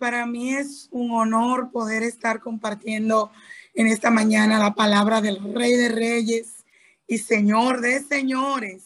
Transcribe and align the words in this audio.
para 0.00 0.24
mí 0.24 0.54
es 0.54 0.88
un 0.90 1.10
honor 1.10 1.70
poder 1.70 2.02
estar 2.02 2.40
compartiendo 2.40 3.30
en 3.74 3.86
esta 3.86 4.10
mañana 4.10 4.58
la 4.58 4.74
palabra 4.74 5.20
del 5.20 5.54
Rey 5.54 5.74
de 5.74 5.90
Reyes 5.90 6.64
y 7.06 7.18
Señor 7.18 7.82
de 7.82 8.00
Señores. 8.00 8.84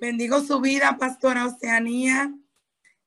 Bendigo 0.00 0.42
su 0.42 0.60
vida, 0.60 0.98
Pastora 0.98 1.46
Oceanía, 1.46 2.34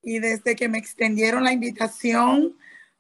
y 0.01 0.19
desde 0.19 0.55
que 0.55 0.69
me 0.69 0.77
extendieron 0.77 1.43
la 1.43 1.51
invitación, 1.51 2.55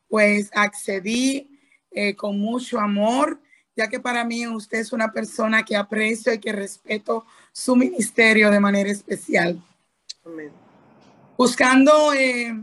pues 0.09 0.51
accedí 0.53 1.57
eh, 1.91 2.13
con 2.15 2.39
mucho 2.39 2.77
amor, 2.77 3.41
ya 3.77 3.87
que 3.87 4.01
para 4.01 4.25
mí 4.25 4.45
usted 4.47 4.79
es 4.79 4.91
una 4.91 5.13
persona 5.13 5.63
que 5.63 5.77
aprecio 5.77 6.33
y 6.33 6.39
que 6.39 6.51
respeto 6.51 7.25
su 7.53 7.77
ministerio 7.77 8.51
de 8.51 8.59
manera 8.59 8.91
especial. 8.91 9.63
Amén. 10.25 10.51
Buscando 11.37 12.13
eh, 12.13 12.53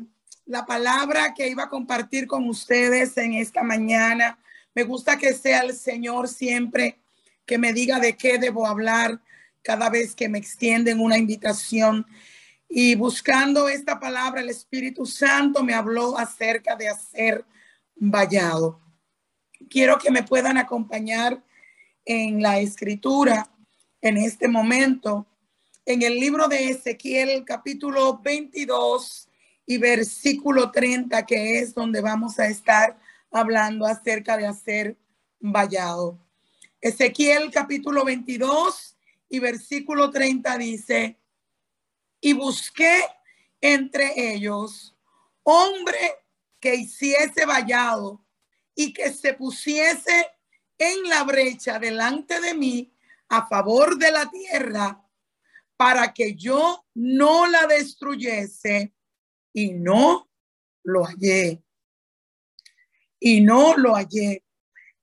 la 0.47 0.65
palabra 0.65 1.35
que 1.35 1.49
iba 1.49 1.65
a 1.65 1.69
compartir 1.69 2.27
con 2.27 2.49
ustedes 2.49 3.17
en 3.19 3.35
esta 3.35 3.63
mañana. 3.63 4.39
Me 4.75 4.85
gusta 4.85 5.19
que 5.19 5.35
sea 5.35 5.61
el 5.61 5.75
Señor 5.75 6.29
siempre 6.29 7.01
que 7.45 7.59
me 7.59 7.73
diga 7.73 7.99
de 7.99 8.17
qué 8.17 8.39
debo 8.39 8.67
hablar 8.67 9.21
cada 9.63 9.91
vez 9.91 10.15
que 10.15 10.29
me 10.29 10.39
extienden 10.39 11.01
una 11.01 11.19
invitación. 11.19 12.07
Y 12.69 12.95
buscando 12.95 13.69
esta 13.69 13.99
palabra, 13.99 14.41
el 14.41 14.49
Espíritu 14.49 15.05
Santo 15.07 15.63
me 15.63 15.75
habló 15.75 16.17
acerca 16.17 16.77
de 16.77 16.89
hacer 16.89 17.45
vallado. 17.97 18.81
Quiero 19.69 19.99
que 19.99 20.11
me 20.11 20.23
puedan 20.23 20.59
acompañar 20.59 21.43
en 22.05 22.41
la 22.41 22.61
escritura 22.61 23.51
en 24.01 24.17
este 24.17 24.47
momento, 24.47 25.27
en 25.85 26.03
el 26.03 26.15
libro 26.21 26.47
de 26.47 26.71
Ezequiel 26.71 27.45
capítulo 27.45 28.21
22 28.23 29.26
y 29.67 29.79
versículo 29.79 30.71
30, 30.71 31.27
que 31.27 31.59
es 31.59 31.75
donde 31.75 32.01
vamos 32.01 32.39
a 32.39 32.47
estar 32.47 32.99
hablando 33.31 33.85
acerca 33.85 34.37
de 34.37 34.47
hacer 34.47 34.97
vallado. 35.41 36.19
Ezequiel 36.81 37.51
capítulo 37.51 38.05
22 38.05 38.97
y 39.29 39.41
versículo 39.41 40.11
30 40.11 40.57
dice, 40.59 41.19
y 42.21 42.33
busqué 42.33 43.03
entre 43.61 44.33
ellos 44.33 44.97
hombre 45.43 45.99
que 46.61 46.75
hiciese 46.75 47.45
vallado 47.45 48.25
y 48.75 48.93
que 48.93 49.13
se 49.13 49.35
pusiese 49.35 50.27
en 50.79 51.09
la 51.09 51.25
brecha 51.25 51.79
delante 51.79 52.41
de 52.41 52.55
mí 52.55 52.93
a 53.29 53.47
favor 53.47 53.99
de 53.99 54.13
la 54.13 54.31
tierra 54.31 55.03
para 55.77 56.13
que 56.13 56.35
yo 56.35 56.85
no 56.95 57.47
la 57.47 57.67
destruyese 57.67 58.96
y 59.57 59.73
no 59.73 60.29
lo 60.85 61.05
hallé. 61.05 61.63
Y 63.19 63.41
no 63.41 63.75
lo 63.75 63.95
hallé. 63.95 64.45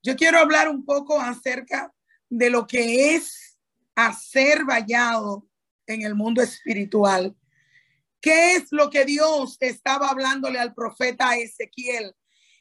Yo 0.04 0.16
quiero 0.16 0.38
hablar 0.38 0.70
un 0.70 0.86
poco 0.86 1.20
acerca 1.20 1.92
de 2.30 2.52
lo 2.52 2.68
que 2.68 3.16
es 3.16 3.58
hacer 3.95 4.64
vallado 4.64 5.50
en 5.88 6.04
el 6.04 6.14
mundo 6.14 6.44
espiritual. 6.44 7.36
¿Qué 8.22 8.54
es 8.54 8.68
lo 8.70 8.92
que 8.92 9.06
Dios 9.06 9.58
estaba 9.60 10.10
hablándole 10.10 10.60
al 10.60 10.76
profeta 10.76 11.36
Ezequiel? 11.36 12.14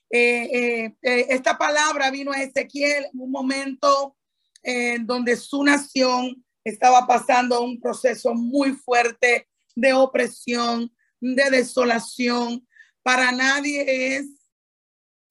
Eh, 0.08 0.48
eh, 0.50 0.96
eh, 1.02 1.26
esta 1.28 1.58
palabra 1.58 2.10
vino 2.10 2.32
a 2.32 2.42
Ezequiel 2.42 3.04
en 3.12 3.20
un 3.20 3.30
momento 3.30 4.16
en 4.62 5.06
donde 5.06 5.36
su 5.36 5.62
nación 5.62 6.42
estaba 6.64 7.06
pasando 7.06 7.60
un 7.60 7.78
proceso 7.78 8.32
muy 8.32 8.72
fuerte 8.72 9.46
de 9.74 9.92
opresión, 9.92 10.90
de 11.22 11.50
desolación. 11.50 12.66
Para 13.02 13.32
nadie 13.32 14.16
es 14.16 14.26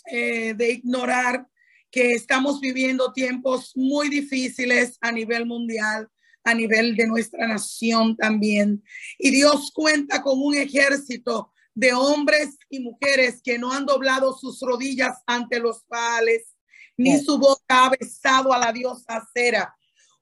eh, 0.10 0.54
de 0.56 0.72
ignorar 0.72 1.46
que 1.92 2.14
estamos 2.14 2.62
viviendo 2.62 3.12
tiempos 3.12 3.74
muy 3.76 4.10
difíciles 4.10 4.98
a 5.02 5.12
nivel 5.12 5.46
mundial, 5.46 6.10
a 6.44 6.54
nivel 6.54 6.96
de 6.96 7.06
nuestra 7.06 7.46
nación 7.46 8.16
también. 8.16 8.82
Y 9.20 9.30
Dios 9.32 9.72
cuenta 9.74 10.22
con 10.24 10.42
un 10.42 10.56
ejército 10.56 11.52
de 11.74 11.94
hombres 11.94 12.58
y 12.70 12.80
mujeres 12.80 13.42
que 13.44 13.60
no 13.60 13.72
han 13.72 13.86
doblado 13.86 14.36
sus 14.38 14.60
rodillas 14.62 15.22
ante 15.28 15.60
los 15.60 15.84
pales, 15.84 16.56
ni 16.98 17.20
su 17.20 17.38
boca 17.38 17.86
ha 17.86 17.90
besado 17.90 18.54
a 18.54 18.60
la 18.60 18.72
diosa 18.72 19.28
Cera. 19.34 19.76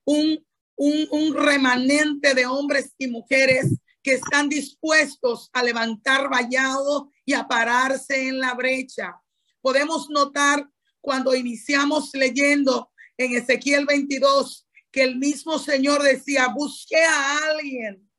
Un, 0.03 0.43
un, 0.75 1.07
un 1.11 1.35
remanente 1.35 2.33
de 2.33 2.45
hombres 2.45 2.93
y 2.97 3.07
mujeres 3.07 3.67
que 4.01 4.13
están 4.13 4.49
dispuestos 4.49 5.49
a 5.53 5.63
levantar 5.63 6.29
vallado 6.29 7.11
y 7.25 7.33
a 7.33 7.47
pararse 7.47 8.27
en 8.27 8.39
la 8.39 8.53
brecha. 8.53 9.21
Podemos 9.61 10.09
notar 10.09 10.67
cuando 11.01 11.35
iniciamos 11.35 12.11
leyendo 12.13 12.91
en 13.17 13.35
Ezequiel 13.35 13.85
22 13.85 14.67
que 14.91 15.03
el 15.03 15.17
mismo 15.17 15.59
Señor 15.59 16.01
decía, 16.01 16.47
busqué 16.47 17.03
a 17.03 17.37
alguien 17.49 18.09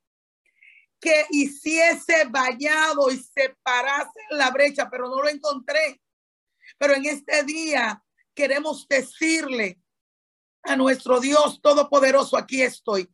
que 0.99 1.25
hiciese 1.31 2.25
vallado 2.29 3.09
y 3.11 3.17
se 3.17 3.55
parase 3.63 4.19
en 4.29 4.37
la 4.37 4.51
brecha, 4.51 4.87
pero 4.89 5.09
no 5.09 5.21
lo 5.21 5.27
encontré. 5.27 5.99
Pero 6.77 6.93
en 6.93 7.05
este 7.05 7.43
día 7.43 8.03
queremos 8.35 8.87
decirle 8.87 9.81
a 10.63 10.75
nuestro 10.75 11.19
Dios 11.19 11.59
Todopoderoso, 11.61 12.37
aquí 12.37 12.61
estoy 12.61 13.09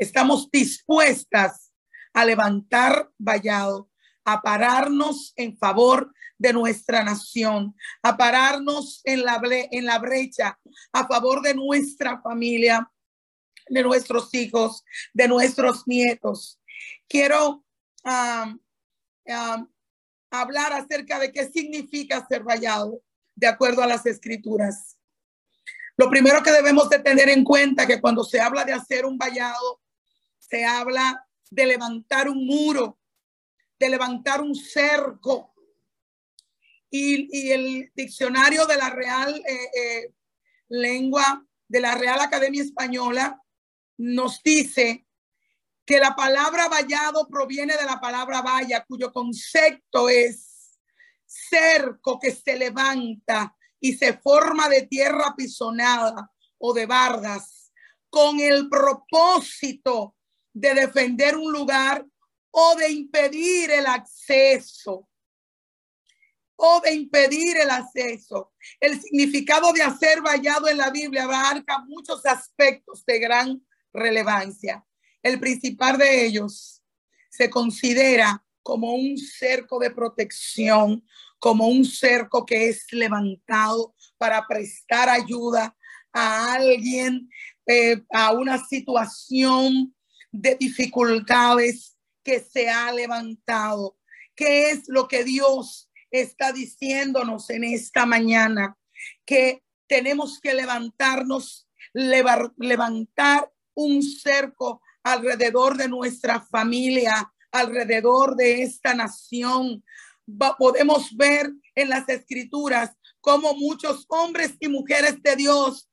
estamos 0.00 0.50
dispuestas 0.50 1.72
a 2.12 2.24
levantar 2.24 3.08
vallado, 3.18 3.88
a 4.24 4.40
pararnos 4.42 5.32
en 5.36 5.56
favor 5.56 6.12
de 6.38 6.52
nuestra 6.52 7.04
nación, 7.04 7.76
a 8.02 8.16
pararnos 8.16 9.02
en 9.04 9.24
la, 9.24 9.40
en 9.70 9.84
la 9.84 9.98
brecha 9.98 10.58
a 10.92 11.06
favor 11.06 11.42
de 11.42 11.54
nuestra 11.54 12.20
familia, 12.22 12.90
de 13.68 13.82
nuestros 13.82 14.32
hijos, 14.34 14.84
de 15.12 15.28
nuestros 15.28 15.86
nietos. 15.86 16.58
Quiero 17.06 17.62
hablar 20.30 20.72
acerca 20.72 21.18
de 21.18 21.30
qué 21.30 21.46
significa 21.48 22.26
ser 22.26 22.42
vallado 22.42 23.02
de 23.34 23.46
acuerdo 23.46 23.82
a 23.82 23.86
las 23.86 24.06
escrituras. 24.06 24.96
Lo 25.96 26.08
primero 26.08 26.42
que 26.42 26.52
debemos 26.52 26.88
de 26.88 27.00
tener 27.00 27.28
en 27.28 27.44
cuenta 27.44 27.86
que 27.86 28.00
cuando 28.00 28.24
se 28.24 28.40
habla 28.40 28.64
de 28.64 28.72
hacer 28.72 29.04
un 29.04 29.18
vallado, 29.18 29.79
se 30.50 30.64
habla 30.64 31.26
de 31.50 31.66
levantar 31.66 32.28
un 32.28 32.44
muro, 32.44 32.98
de 33.78 33.88
levantar 33.88 34.40
un 34.40 34.54
cerco. 34.54 35.54
Y, 36.90 37.52
el 37.52 37.92
diccionario 37.94 38.66
de 38.66 38.76
la 38.76 38.90
Real 38.90 39.42
eh, 39.46 39.70
eh, 39.80 40.14
Lengua, 40.68 41.46
de 41.68 41.80
la 41.80 41.94
Real 41.94 42.18
Academia 42.20 42.62
Española, 42.62 43.40
nos 43.98 44.42
dice 44.42 45.06
que 45.86 45.98
la 45.98 46.16
palabra 46.16 46.68
vallado 46.68 47.28
proviene 47.28 47.76
de 47.76 47.84
la 47.84 48.00
palabra 48.00 48.42
valla, 48.42 48.84
cuyo 48.84 49.12
concepto 49.12 50.08
es 50.08 50.78
cerco 51.26 52.18
que 52.18 52.32
se 52.32 52.56
levanta 52.56 53.56
y 53.78 53.92
se 53.92 54.14
forma 54.14 54.68
de 54.68 54.82
tierra 54.82 55.34
pisonada 55.36 56.32
o 56.58 56.74
de 56.74 56.86
bardas 56.86 57.72
con 58.08 58.40
el 58.40 58.68
propósito 58.68 60.16
de 60.52 60.74
defender 60.74 61.36
un 61.36 61.52
lugar 61.52 62.04
o 62.50 62.74
de 62.76 62.90
impedir 62.90 63.70
el 63.70 63.86
acceso 63.86 65.08
o 66.56 66.80
de 66.80 66.92
impedir 66.92 67.56
el 67.56 67.70
acceso. 67.70 68.52
El 68.78 69.00
significado 69.00 69.72
de 69.72 69.82
hacer 69.82 70.20
vallado 70.20 70.68
en 70.68 70.76
la 70.76 70.90
Biblia 70.90 71.24
abarca 71.24 71.78
muchos 71.86 72.24
aspectos 72.26 73.04
de 73.06 73.18
gran 73.18 73.66
relevancia. 73.92 74.84
El 75.22 75.40
principal 75.40 75.96
de 75.96 76.26
ellos 76.26 76.82
se 77.30 77.48
considera 77.48 78.44
como 78.62 78.94
un 78.94 79.16
cerco 79.16 79.78
de 79.78 79.90
protección, 79.90 81.02
como 81.38 81.66
un 81.66 81.84
cerco 81.84 82.44
que 82.44 82.68
es 82.68 82.84
levantado 82.92 83.94
para 84.18 84.46
prestar 84.46 85.08
ayuda 85.08 85.74
a 86.12 86.54
alguien, 86.54 87.30
eh, 87.66 88.02
a 88.10 88.32
una 88.32 88.62
situación 88.66 89.94
de 90.32 90.56
dificultades 90.56 91.96
que 92.22 92.40
se 92.40 92.68
ha 92.68 92.92
levantado. 92.92 93.96
¿Qué 94.34 94.70
es 94.70 94.88
lo 94.88 95.08
que 95.08 95.24
Dios 95.24 95.90
está 96.10 96.52
diciéndonos 96.52 97.50
en 97.50 97.64
esta 97.64 98.06
mañana? 98.06 98.76
Que 99.24 99.62
tenemos 99.86 100.40
que 100.40 100.54
levantarnos, 100.54 101.68
levantar 101.92 103.50
un 103.74 104.02
cerco 104.02 104.82
alrededor 105.02 105.76
de 105.76 105.88
nuestra 105.88 106.40
familia, 106.40 107.32
alrededor 107.50 108.36
de 108.36 108.62
esta 108.62 108.94
nación. 108.94 109.82
podemos 110.58 111.16
ver 111.16 111.50
en 111.74 111.88
las 111.88 112.08
escrituras 112.08 112.90
cómo 113.20 113.54
muchos 113.54 114.04
hombres 114.08 114.54
y 114.60 114.68
mujeres 114.68 115.22
de 115.22 115.36
Dios 115.36 115.88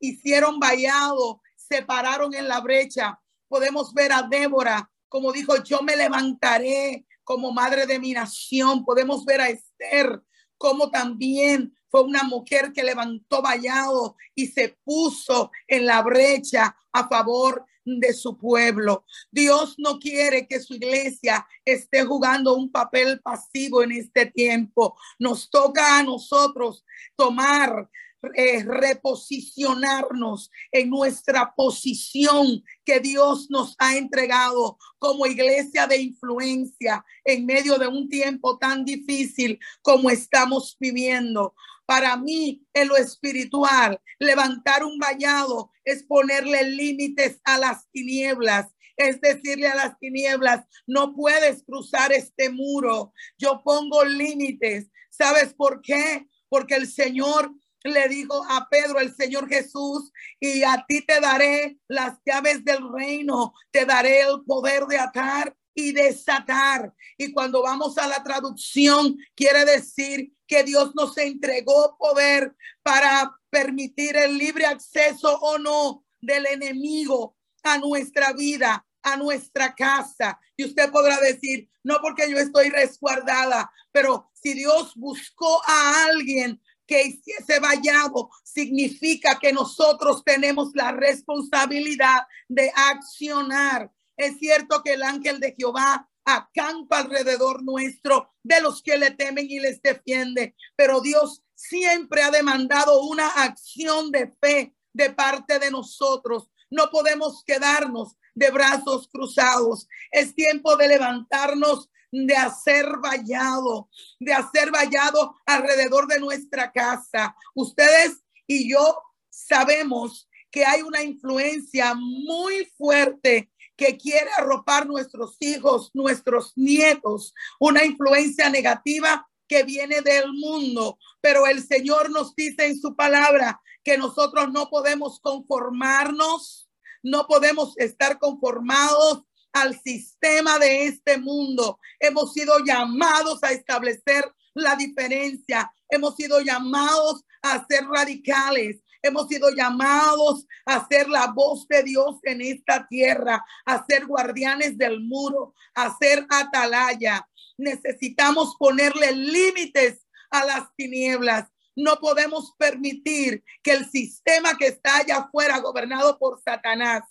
hicieron 0.00 0.58
vallado, 0.58 1.40
se 1.54 1.82
pararon 1.82 2.34
en 2.34 2.48
la 2.48 2.60
brecha, 2.60 3.20
podemos 3.48 3.92
ver 3.94 4.12
a 4.12 4.22
Débora, 4.22 4.90
como 5.08 5.32
dijo, 5.32 5.62
yo 5.62 5.82
me 5.82 5.96
levantaré 5.96 7.06
como 7.24 7.52
madre 7.52 7.86
de 7.86 7.98
mi 7.98 8.12
nación. 8.12 8.84
Podemos 8.84 9.24
ver 9.24 9.40
a 9.40 9.48
Esther 9.48 10.22
como 10.58 10.90
también 10.90 11.76
fue 11.88 12.02
una 12.02 12.22
mujer 12.24 12.72
que 12.72 12.82
levantó 12.82 13.42
vallado 13.42 14.16
y 14.34 14.48
se 14.48 14.76
puso 14.84 15.50
en 15.66 15.86
la 15.86 16.02
brecha 16.02 16.76
a 16.92 17.08
favor 17.08 17.64
de 17.84 18.12
su 18.12 18.36
pueblo. 18.36 19.04
Dios 19.30 19.76
no 19.78 19.98
quiere 19.98 20.46
que 20.48 20.60
su 20.60 20.74
iglesia 20.74 21.46
esté 21.64 22.04
jugando 22.04 22.54
un 22.54 22.70
papel 22.70 23.20
pasivo 23.20 23.82
en 23.82 23.92
este 23.92 24.26
tiempo. 24.26 24.96
Nos 25.18 25.48
toca 25.48 25.98
a 25.98 26.02
nosotros 26.02 26.84
tomar 27.14 27.88
eh, 28.34 28.64
reposicionarnos 28.64 30.50
en 30.72 30.90
nuestra 30.90 31.54
posición 31.54 32.62
que 32.84 33.00
Dios 33.00 33.50
nos 33.50 33.74
ha 33.78 33.96
entregado 33.96 34.78
como 34.98 35.26
iglesia 35.26 35.86
de 35.86 35.98
influencia 35.98 37.04
en 37.24 37.46
medio 37.46 37.78
de 37.78 37.86
un 37.86 38.08
tiempo 38.08 38.58
tan 38.58 38.84
difícil 38.84 39.58
como 39.82 40.10
estamos 40.10 40.76
viviendo. 40.80 41.54
Para 41.84 42.16
mí, 42.16 42.66
en 42.74 42.88
lo 42.88 42.96
espiritual, 42.96 44.00
levantar 44.18 44.84
un 44.84 44.98
vallado 44.98 45.70
es 45.84 46.02
ponerle 46.02 46.70
límites 46.70 47.40
a 47.44 47.58
las 47.58 47.88
tinieblas 47.90 48.66
es 48.96 49.20
decirle 49.20 49.68
a 49.68 49.74
las 49.74 49.98
tinieblas, 49.98 50.64
no 50.86 51.14
puedes 51.14 51.62
cruzar 51.64 52.12
este 52.12 52.50
muro. 52.50 53.12
Yo 53.38 53.62
pongo 53.62 54.04
límites. 54.04 54.90
¿Sabes 55.10 55.52
por 55.54 55.82
qué? 55.82 56.26
Porque 56.48 56.74
el 56.76 56.86
Señor 56.86 57.52
le 57.92 58.08
dijo 58.08 58.44
a 58.48 58.68
Pedro 58.68 59.00
el 59.00 59.14
Señor 59.14 59.48
Jesús, 59.48 60.12
y 60.40 60.62
a 60.62 60.84
ti 60.88 61.04
te 61.04 61.20
daré 61.20 61.78
las 61.88 62.18
llaves 62.24 62.64
del 62.64 62.92
reino, 62.92 63.54
te 63.70 63.84
daré 63.84 64.22
el 64.22 64.44
poder 64.44 64.86
de 64.86 64.98
atar 64.98 65.56
y 65.74 65.92
desatar. 65.92 66.92
Y 67.18 67.32
cuando 67.32 67.62
vamos 67.62 67.98
a 67.98 68.08
la 68.08 68.22
traducción, 68.22 69.16
quiere 69.34 69.64
decir 69.64 70.32
que 70.46 70.64
Dios 70.64 70.94
nos 70.94 71.16
entregó 71.18 71.96
poder 71.98 72.54
para 72.82 73.36
permitir 73.50 74.16
el 74.16 74.38
libre 74.38 74.66
acceso 74.66 75.38
o 75.40 75.58
no 75.58 76.04
del 76.20 76.46
enemigo 76.46 77.36
a 77.62 77.78
nuestra 77.78 78.32
vida, 78.32 78.86
a 79.02 79.16
nuestra 79.16 79.74
casa. 79.74 80.40
Y 80.56 80.64
usted 80.64 80.90
podrá 80.90 81.20
decir, 81.20 81.68
no 81.84 81.98
porque 82.00 82.30
yo 82.30 82.38
estoy 82.38 82.70
resguardada, 82.70 83.70
pero 83.92 84.30
si 84.32 84.54
Dios 84.54 84.92
buscó 84.96 85.60
a 85.66 86.06
alguien 86.06 86.60
que 86.86 87.02
hiciese 87.02 87.58
vallado 87.60 88.30
significa 88.44 89.38
que 89.38 89.52
nosotros 89.52 90.22
tenemos 90.24 90.70
la 90.74 90.92
responsabilidad 90.92 92.22
de 92.48 92.70
accionar. 92.74 93.90
Es 94.16 94.38
cierto 94.38 94.82
que 94.82 94.94
el 94.94 95.02
ángel 95.02 95.40
de 95.40 95.54
Jehová 95.56 96.08
acampa 96.24 96.98
alrededor 96.98 97.62
nuestro 97.62 98.34
de 98.42 98.60
los 98.60 98.82
que 98.82 98.98
le 98.98 99.12
temen 99.12 99.46
y 99.48 99.60
les 99.60 99.80
defiende, 99.80 100.56
pero 100.74 101.00
Dios 101.00 101.42
siempre 101.54 102.22
ha 102.22 102.30
demandado 102.30 103.02
una 103.02 103.28
acción 103.28 104.10
de 104.10 104.32
fe 104.40 104.74
de 104.92 105.10
parte 105.10 105.58
de 105.58 105.70
nosotros. 105.70 106.50
No 106.70 106.90
podemos 106.90 107.44
quedarnos 107.44 108.16
de 108.34 108.50
brazos 108.50 109.08
cruzados. 109.08 109.88
Es 110.10 110.34
tiempo 110.34 110.76
de 110.76 110.88
levantarnos 110.88 111.90
de 112.10 112.36
hacer 112.36 112.86
vallado, 113.02 113.88
de 114.18 114.32
hacer 114.32 114.70
vallado 114.70 115.36
alrededor 115.46 116.06
de 116.06 116.20
nuestra 116.20 116.72
casa. 116.72 117.34
Ustedes 117.54 118.22
y 118.46 118.70
yo 118.70 118.98
sabemos 119.28 120.28
que 120.50 120.64
hay 120.64 120.82
una 120.82 121.02
influencia 121.02 121.94
muy 121.94 122.64
fuerte 122.76 123.50
que 123.76 123.98
quiere 123.98 124.30
arropar 124.38 124.86
nuestros 124.86 125.36
hijos, 125.40 125.90
nuestros 125.92 126.52
nietos, 126.56 127.34
una 127.60 127.84
influencia 127.84 128.48
negativa 128.48 129.28
que 129.46 129.62
viene 129.64 130.00
del 130.00 130.32
mundo, 130.32 130.98
pero 131.20 131.46
el 131.46 131.62
Señor 131.62 132.10
nos 132.10 132.34
dice 132.34 132.66
en 132.66 132.80
su 132.80 132.96
palabra 132.96 133.60
que 133.84 133.98
nosotros 133.98 134.50
no 134.50 134.68
podemos 134.70 135.20
conformarnos, 135.20 136.68
no 137.02 137.26
podemos 137.26 137.76
estar 137.76 138.18
conformados 138.18 139.22
al 139.56 139.80
sistema 139.80 140.58
de 140.58 140.86
este 140.86 141.16
mundo. 141.16 141.80
Hemos 141.98 142.34
sido 142.34 142.58
llamados 142.58 143.42
a 143.42 143.52
establecer 143.52 144.30
la 144.52 144.76
diferencia. 144.76 145.72
Hemos 145.88 146.14
sido 146.16 146.40
llamados 146.42 147.24
a 147.40 147.66
ser 147.66 147.86
radicales. 147.86 148.82
Hemos 149.02 149.28
sido 149.28 149.48
llamados 149.50 150.46
a 150.66 150.86
ser 150.88 151.08
la 151.08 151.28
voz 151.28 151.66
de 151.68 151.82
Dios 151.84 152.16
en 152.24 152.42
esta 152.42 152.86
tierra, 152.86 153.42
a 153.64 153.82
ser 153.86 154.04
guardianes 154.04 154.76
del 154.76 155.00
muro, 155.00 155.54
a 155.74 155.96
ser 155.96 156.26
atalaya. 156.28 157.26
Necesitamos 157.56 158.56
ponerle 158.58 159.12
límites 159.12 160.06
a 160.30 160.44
las 160.44 160.74
tinieblas. 160.76 161.48
No 161.74 161.96
podemos 161.96 162.52
permitir 162.58 163.42
que 163.62 163.72
el 163.72 163.88
sistema 163.88 164.56
que 164.58 164.66
está 164.66 164.98
allá 164.98 165.16
afuera, 165.18 165.60
gobernado 165.60 166.18
por 166.18 166.42
Satanás, 166.42 167.04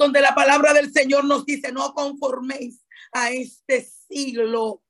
donde 0.00 0.22
la 0.22 0.34
palabra 0.34 0.72
del 0.72 0.90
Señor 0.90 1.26
nos 1.26 1.44
dice, 1.44 1.70
no 1.72 1.92
conforméis 1.92 2.82
a 3.12 3.32
este 3.32 3.86
siglo, 4.08 4.82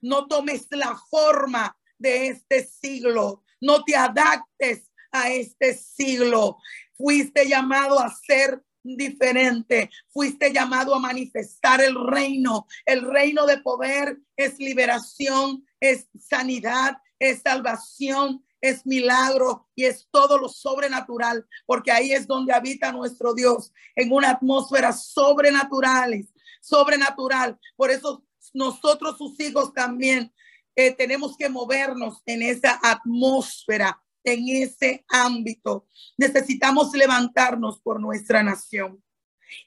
no 0.00 0.28
tomes 0.28 0.68
la 0.70 0.96
forma 1.10 1.76
de 1.98 2.28
este 2.28 2.64
siglo, 2.64 3.42
no 3.60 3.82
te 3.82 3.96
adaptes 3.96 4.92
a 5.10 5.28
este 5.32 5.74
siglo. 5.74 6.58
Fuiste 6.96 7.48
llamado 7.48 7.98
a 7.98 8.14
ser 8.14 8.62
diferente. 8.84 9.90
Fuiste 10.12 10.52
llamado 10.52 10.94
a 10.94 11.00
manifestar 11.00 11.80
el 11.80 11.96
reino. 12.06 12.68
El 12.86 13.10
reino 13.10 13.46
de 13.46 13.58
poder 13.58 14.18
es 14.36 14.60
liberación, 14.60 15.66
es 15.80 16.06
sanidad, 16.16 16.98
es 17.18 17.42
salvación, 17.42 18.44
es 18.64 18.86
milagro 18.86 19.68
y 19.74 19.84
es 19.84 20.08
todo 20.10 20.38
lo 20.38 20.48
sobrenatural, 20.48 21.46
porque 21.66 21.92
ahí 21.92 22.12
es 22.12 22.26
donde 22.26 22.54
habita 22.54 22.92
nuestro 22.92 23.34
Dios, 23.34 23.72
en 23.94 24.10
una 24.10 24.30
atmósfera 24.30 24.90
sobrenatural, 24.90 26.26
sobrenatural. 26.62 27.58
Por 27.76 27.90
eso 27.90 28.24
nosotros, 28.54 29.18
sus 29.18 29.38
hijos, 29.38 29.74
también 29.74 30.32
eh, 30.74 30.92
tenemos 30.92 31.36
que 31.36 31.50
movernos 31.50 32.22
en 32.24 32.40
esa 32.40 32.80
atmósfera, 32.82 34.02
en 34.24 34.48
ese 34.48 35.04
ámbito. 35.08 35.86
Necesitamos 36.16 36.90
levantarnos 36.94 37.80
por 37.80 38.00
nuestra 38.00 38.42
nación. 38.42 39.04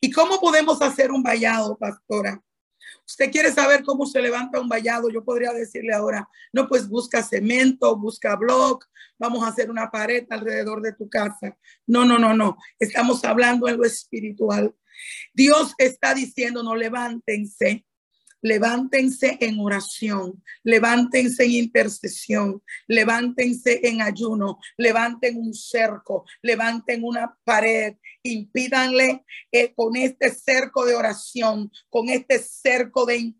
¿Y 0.02 0.10
cómo 0.10 0.40
podemos 0.40 0.82
hacer 0.82 1.12
un 1.12 1.22
vallado, 1.22 1.78
pastora? 1.78 2.44
Usted 3.06 3.32
quiere 3.32 3.52
saber 3.52 3.84
cómo 3.84 4.06
se 4.06 4.22
levanta 4.22 4.60
un 4.60 4.70
vallado, 4.70 5.10
yo 5.10 5.24
podría 5.24 5.54
decirle 5.54 5.94
ahora, 5.94 6.28
no, 6.52 6.68
pues 6.68 6.88
busca 6.88 7.24
cemento, 7.24 7.96
busca 7.96 8.36
block, 8.36 8.86
vamos 9.18 9.44
a 9.44 9.48
hacer 9.48 9.70
una 9.70 9.90
pared 9.90 10.26
alrededor 10.30 10.82
de 10.82 10.94
tu 10.94 11.10
casa. 11.10 11.58
No, 11.86 12.06
no, 12.06 12.18
no, 12.20 12.34
no. 12.34 12.58
Estamos 12.80 13.24
hablando 13.24 13.68
en 13.68 13.78
lo 13.78 13.86
espiritual. 13.86 14.76
Dios 15.34 15.74
está 15.78 16.14
diciendo, 16.14 16.64
no 16.64 16.76
levántense, 16.76 17.86
levántense 18.42 19.38
en 19.42 19.60
oración, 19.60 20.44
levántense 20.64 21.44
en 21.44 21.52
intercesión, 21.52 22.64
levántense 22.88 23.82
en 23.84 24.02
ayuno, 24.02 24.60
levanten 24.78 25.38
un 25.38 25.54
cerco, 25.54 26.26
levanten 26.42 27.04
una 27.04 27.38
pared, 27.44 27.96
impídanle 28.24 29.24
eh, 29.52 29.74
con 29.74 29.96
este 29.96 30.30
cerco 30.32 30.86
de 30.86 30.96
oración, 30.96 31.72
con 31.90 32.10
este 32.10 32.40
cerco 32.40 33.06
de, 33.06 33.34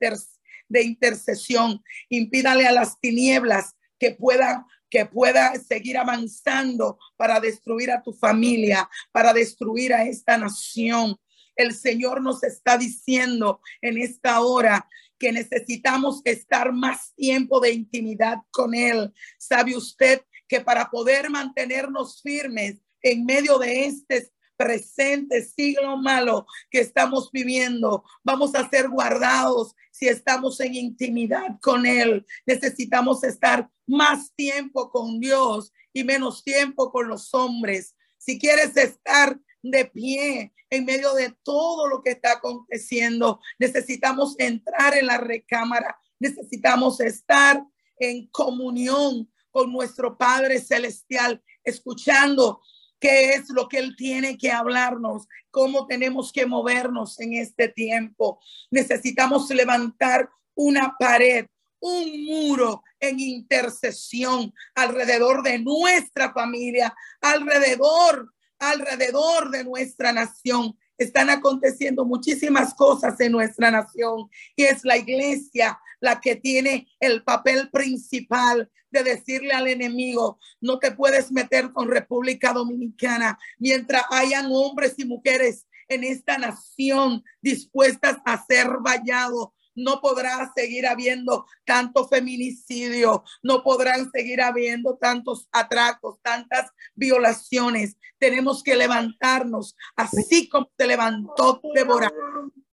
de 0.70 0.84
intercesión, 0.84 1.84
impídanle 2.10 2.68
a 2.68 2.72
las 2.72 3.00
tinieblas 3.00 3.76
que 4.00 4.12
puedan 4.12 4.66
que 4.90 5.06
pueda 5.06 5.54
seguir 5.56 5.98
avanzando 5.98 6.98
para 7.18 7.40
destruir 7.40 7.92
a 7.92 8.02
tu 8.02 8.14
familia, 8.14 8.90
para 9.12 9.34
destruir 9.34 9.94
a 9.94 10.04
esta 10.06 10.38
nación, 10.38 11.18
el 11.58 11.74
Señor 11.74 12.22
nos 12.22 12.44
está 12.44 12.78
diciendo 12.78 13.60
en 13.82 13.98
esta 13.98 14.40
hora 14.42 14.88
que 15.20 15.32
necesitamos 15.32 16.22
estar 16.24 16.72
más 16.72 17.14
tiempo 17.16 17.60
de 17.60 17.72
intimidad 17.72 18.38
con 18.52 18.74
Él. 18.74 19.14
¿Sabe 19.38 19.76
usted 19.76 20.22
que 20.48 20.62
para 20.62 20.90
poder 20.90 21.30
mantenernos 21.30 22.22
firmes 22.22 22.78
en 23.02 23.26
medio 23.26 23.58
de 23.58 23.86
este 23.86 24.32
presente 24.56 25.44
siglo 25.44 25.98
malo 25.98 26.48
que 26.72 26.80
estamos 26.80 27.30
viviendo, 27.32 28.04
vamos 28.24 28.56
a 28.56 28.68
ser 28.70 28.90
guardados 28.90 29.76
si 29.92 30.08
estamos 30.08 30.60
en 30.60 30.74
intimidad 30.76 31.60
con 31.62 31.86
Él. 31.86 32.26
Necesitamos 32.46 33.24
estar 33.24 33.70
más 33.86 34.34
tiempo 34.36 34.90
con 34.90 35.20
Dios 35.20 35.72
y 35.94 36.04
menos 36.04 36.44
tiempo 36.44 36.92
con 36.92 37.08
los 37.08 37.34
hombres. 37.34 37.96
Si 38.18 38.40
quieres 38.40 38.76
estar 38.76 39.40
de 39.72 39.86
pie 39.86 40.54
en 40.70 40.86
medio 40.86 41.14
de 41.14 41.34
todo 41.44 41.88
lo 41.88 42.02
que 42.02 42.12
está 42.12 42.34
aconteciendo. 42.34 43.40
Necesitamos 43.60 44.36
entrar 44.38 44.98
en 44.98 45.08
la 45.08 45.18
recámara, 45.18 45.98
necesitamos 46.20 47.00
estar 47.00 47.64
en 48.00 48.28
comunión 48.28 49.32
con 49.52 49.72
nuestro 49.72 50.18
Padre 50.18 50.60
Celestial, 50.60 51.42
escuchando 51.64 52.62
qué 53.00 53.32
es 53.32 53.50
lo 53.50 53.68
que 53.68 53.80
Él 53.80 53.96
tiene 53.96 54.38
que 54.38 54.52
hablarnos, 54.52 55.28
cómo 55.52 55.88
tenemos 55.88 56.32
que 56.32 56.46
movernos 56.46 57.20
en 57.20 57.34
este 57.34 57.68
tiempo. 57.70 58.40
Necesitamos 58.72 59.50
levantar 59.50 60.30
una 60.56 60.96
pared, 61.00 61.48
un 61.80 62.26
muro 62.26 62.84
en 63.00 63.20
intercesión 63.20 64.54
alrededor 64.76 65.44
de 65.44 65.60
nuestra 65.60 66.34
familia, 66.34 66.96
alrededor, 67.22 68.34
alrededor 68.60 69.52
de 69.52 69.64
nuestra 69.64 70.12
nación. 70.12 70.78
Están 70.98 71.30
aconteciendo 71.30 72.06
muchísimas 72.06 72.74
cosas 72.74 73.20
en 73.20 73.32
nuestra 73.32 73.72
nación 73.72 74.30
y 74.56 74.64
es 74.64 74.84
la 74.84 74.98
iglesia 74.98 75.80
la 76.00 76.20
que 76.20 76.36
tiene 76.36 76.88
el 77.00 77.24
papel 77.24 77.70
principal 77.72 78.70
de 78.90 79.04
decirle 79.04 79.52
al 79.52 79.68
enemigo, 79.68 80.40
no 80.62 80.80
te 80.80 80.92
puedes 80.92 81.32
meter 81.32 81.72
con 81.74 81.90
República 81.90 82.54
Dominicana 82.54 83.38
mientras 83.60 84.04
hayan 84.10 84.48
hombres 84.50 84.94
y 84.98 85.06
mujeres 85.06 85.68
en 85.90 86.04
esta 86.04 86.38
nación 86.38 87.24
dispuestas 87.42 88.18
a 88.26 88.44
ser 88.46 88.68
vallados. 88.82 89.50
No 89.78 90.02
podrá 90.02 90.52
seguir 90.56 90.88
habiendo 90.88 91.46
tanto 91.64 92.08
feminicidio, 92.08 93.24
no 93.44 93.64
podrán 93.64 94.10
seguir 94.12 94.42
habiendo 94.42 94.98
tantos 94.98 95.48
atracos, 95.52 96.20
tantas 96.22 96.72
violaciones. 96.96 97.96
Tenemos 98.18 98.64
que 98.64 98.76
levantarnos, 98.76 99.76
así 99.96 100.50
como 100.50 100.70
se 100.78 100.88
levantó 100.88 101.62
Débora, 101.76 102.12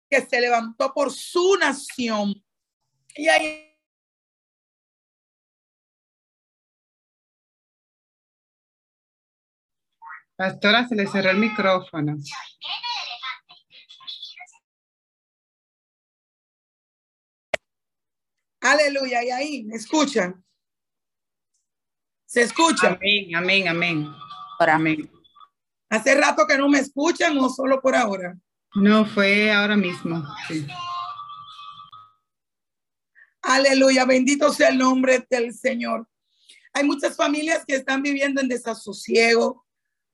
que 0.08 0.22
se 0.22 0.40
levantó 0.40 0.94
por 0.94 1.12
su 1.12 1.56
nación. 1.56 2.42
Pastora, 10.36 10.88
se 10.88 10.94
le 10.94 11.06
cerró 11.06 11.30
el 11.30 11.38
micrófono. 11.38 12.16
Aleluya. 18.62 19.24
Y 19.24 19.30
ahí, 19.30 19.64
¿me 19.64 19.74
escuchan? 19.74 20.42
¿Se 22.24 22.42
escucha? 22.42 22.92
Amén, 22.92 23.34
amén, 23.34 23.68
amén. 23.68 24.08
Amén. 24.58 25.10
Hace 25.90 26.14
rato 26.14 26.46
que 26.46 26.56
no 26.56 26.68
me 26.68 26.78
escuchan 26.78 27.36
o 27.38 27.50
solo 27.50 27.80
por 27.82 27.94
ahora. 27.94 28.38
No, 28.74 29.04
fue 29.04 29.50
ahora 29.50 29.76
mismo. 29.76 30.24
Sí. 30.48 30.66
Aleluya, 33.42 34.04
bendito 34.04 34.52
sea 34.52 34.68
el 34.68 34.78
nombre 34.78 35.26
del 35.28 35.52
Señor. 35.52 36.08
Hay 36.72 36.84
muchas 36.84 37.16
familias 37.16 37.64
que 37.66 37.74
están 37.74 38.00
viviendo 38.00 38.40
en 38.40 38.48
desasosiego, 38.48 39.66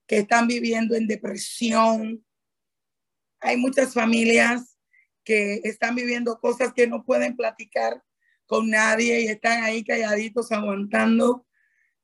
que 0.07 0.19
están 0.19 0.49
viviendo 0.49 0.97
en 0.97 1.07
depresión. 1.07 2.25
Hay 3.41 3.59
muchas 3.59 3.93
familias 3.93 4.79
que 5.23 5.61
están 5.65 5.95
viviendo 5.95 6.41
cosas 6.41 6.73
que 6.73 6.87
no 6.87 7.05
pueden 7.05 7.37
platicar 7.37 8.03
con 8.49 8.71
nadie 8.71 9.21
y 9.21 9.27
están 9.27 9.63
ahí 9.63 9.85
calladitos 9.85 10.51
aguantando 10.51 11.47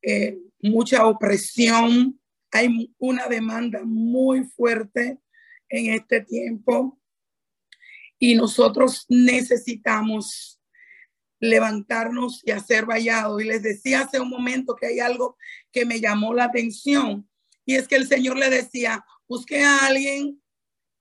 eh, 0.03 0.39
mucha 0.61 1.07
opresión. 1.07 2.21
Hay 2.53 2.95
una 2.99 3.27
demanda 3.27 3.81
muy 3.83 4.45
fuerte 4.45 5.19
en 5.71 5.95
este 5.95 6.21
tiempo 6.21 7.01
y 8.19 8.35
nosotros 8.35 9.07
necesitamos 9.09 10.61
levantarnos 11.41 12.43
y 12.45 12.51
hacer 12.51 12.85
vallado. 12.85 13.41
Y 13.41 13.45
les 13.45 13.63
decía 13.63 14.03
hace 14.03 14.21
un 14.21 14.29
momento 14.29 14.77
que 14.77 14.87
hay 14.87 15.01
algo 15.01 15.39
que 15.73 15.87
me 15.87 15.99
llamó 15.99 16.35
la 16.35 16.45
atención 16.45 17.29
y 17.65 17.77
es 17.77 17.89
que 17.89 17.97
el 17.97 18.07
Señor 18.07 18.37
le 18.37 18.51
decía, 18.51 19.03
busque 19.27 19.65
a 19.65 19.87
alguien 19.87 20.43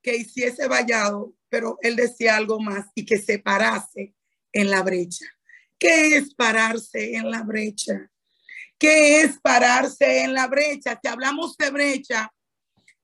que 0.01 0.15
hiciese 0.15 0.69
vallado, 0.69 1.35
pero 1.49 1.77
él 1.81 1.97
decía 1.97 2.37
algo 2.37 2.61
más 2.61 2.87
y 2.95 3.05
que 3.05 3.17
se 3.17 3.39
parase 3.39 4.15
en 4.53 4.69
la 4.69 4.81
brecha. 4.83 5.25
¿Qué 5.77 6.15
es 6.15 6.33
pararse 6.33 7.15
en 7.15 7.29
la 7.29 7.43
brecha? 7.43 8.09
¿Qué 8.77 9.21
es 9.21 9.39
pararse 9.39 10.23
en 10.23 10.33
la 10.33 10.47
brecha? 10.47 10.99
Si 11.01 11.09
hablamos 11.09 11.57
de 11.57 11.71
brecha, 11.71 12.31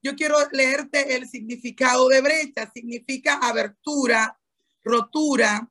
yo 0.02 0.16
quiero 0.16 0.38
leerte 0.52 1.16
el 1.16 1.28
significado 1.28 2.08
de 2.08 2.22
brecha. 2.22 2.72
Significa 2.74 3.34
abertura, 3.42 4.40
rotura, 4.84 5.70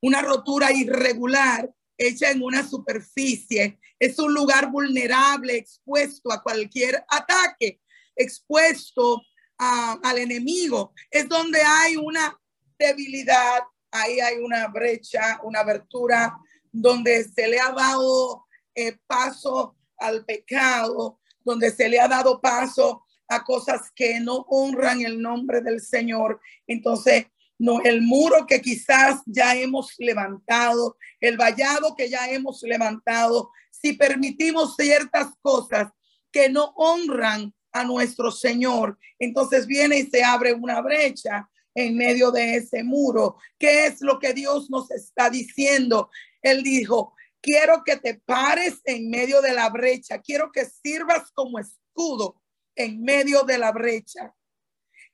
una 0.00 0.22
rotura 0.22 0.72
irregular 0.72 1.70
hecha 1.96 2.30
en 2.30 2.42
una 2.42 2.66
superficie. 2.66 3.78
Es 3.98 4.18
un 4.18 4.32
lugar 4.34 4.70
vulnerable, 4.70 5.56
expuesto 5.56 6.32
a 6.32 6.42
cualquier 6.42 7.04
ataque, 7.08 7.80
expuesto 8.16 9.22
al 9.58 10.18
enemigo. 10.18 10.92
Es 11.10 11.28
donde 11.28 11.60
hay 11.62 11.96
una 11.96 12.38
debilidad, 12.78 13.62
ahí 13.94 14.18
hay 14.18 14.38
una 14.38 14.66
brecha, 14.66 15.40
una 15.44 15.60
abertura, 15.60 16.36
donde 16.72 17.24
se 17.24 17.46
le 17.46 17.60
ha 17.60 17.70
dado 17.70 18.44
eh, 18.74 18.96
paso 19.06 19.76
al 19.96 20.24
pecado, 20.24 21.20
donde 21.44 21.70
se 21.70 21.88
le 21.88 22.00
ha 22.00 22.08
dado 22.08 22.40
paso 22.40 23.04
a 23.28 23.44
cosas 23.44 23.92
que 23.94 24.18
no 24.18 24.44
honran 24.48 25.00
el 25.02 25.22
nombre 25.22 25.60
del 25.60 25.80
Señor. 25.80 26.40
Entonces, 26.66 27.26
no, 27.56 27.80
el 27.82 28.02
muro 28.02 28.46
que 28.48 28.60
quizás 28.60 29.22
ya 29.26 29.54
hemos 29.54 29.94
levantado, 29.98 30.96
el 31.20 31.36
vallado 31.36 31.94
que 31.94 32.10
ya 32.10 32.28
hemos 32.28 32.62
levantado, 32.64 33.52
si 33.70 33.92
permitimos 33.92 34.74
ciertas 34.74 35.28
cosas 35.40 35.92
que 36.32 36.48
no 36.48 36.72
honran 36.74 37.54
a 37.70 37.84
nuestro 37.84 38.32
Señor, 38.32 38.98
entonces 39.20 39.66
viene 39.68 39.98
y 39.98 40.06
se 40.06 40.24
abre 40.24 40.52
una 40.52 40.80
brecha 40.80 41.48
en 41.74 41.96
medio 41.96 42.30
de 42.30 42.56
ese 42.56 42.82
muro. 42.82 43.36
¿Qué 43.58 43.86
es 43.86 44.00
lo 44.00 44.18
que 44.18 44.32
Dios 44.32 44.70
nos 44.70 44.90
está 44.90 45.30
diciendo? 45.30 46.10
Él 46.42 46.62
dijo, 46.62 47.14
quiero 47.40 47.82
que 47.84 47.96
te 47.96 48.14
pares 48.14 48.80
en 48.84 49.10
medio 49.10 49.40
de 49.42 49.52
la 49.52 49.68
brecha, 49.70 50.20
quiero 50.20 50.50
que 50.52 50.64
sirvas 50.64 51.30
como 51.32 51.58
escudo 51.58 52.40
en 52.76 53.02
medio 53.02 53.42
de 53.42 53.58
la 53.58 53.72
brecha. 53.72 54.34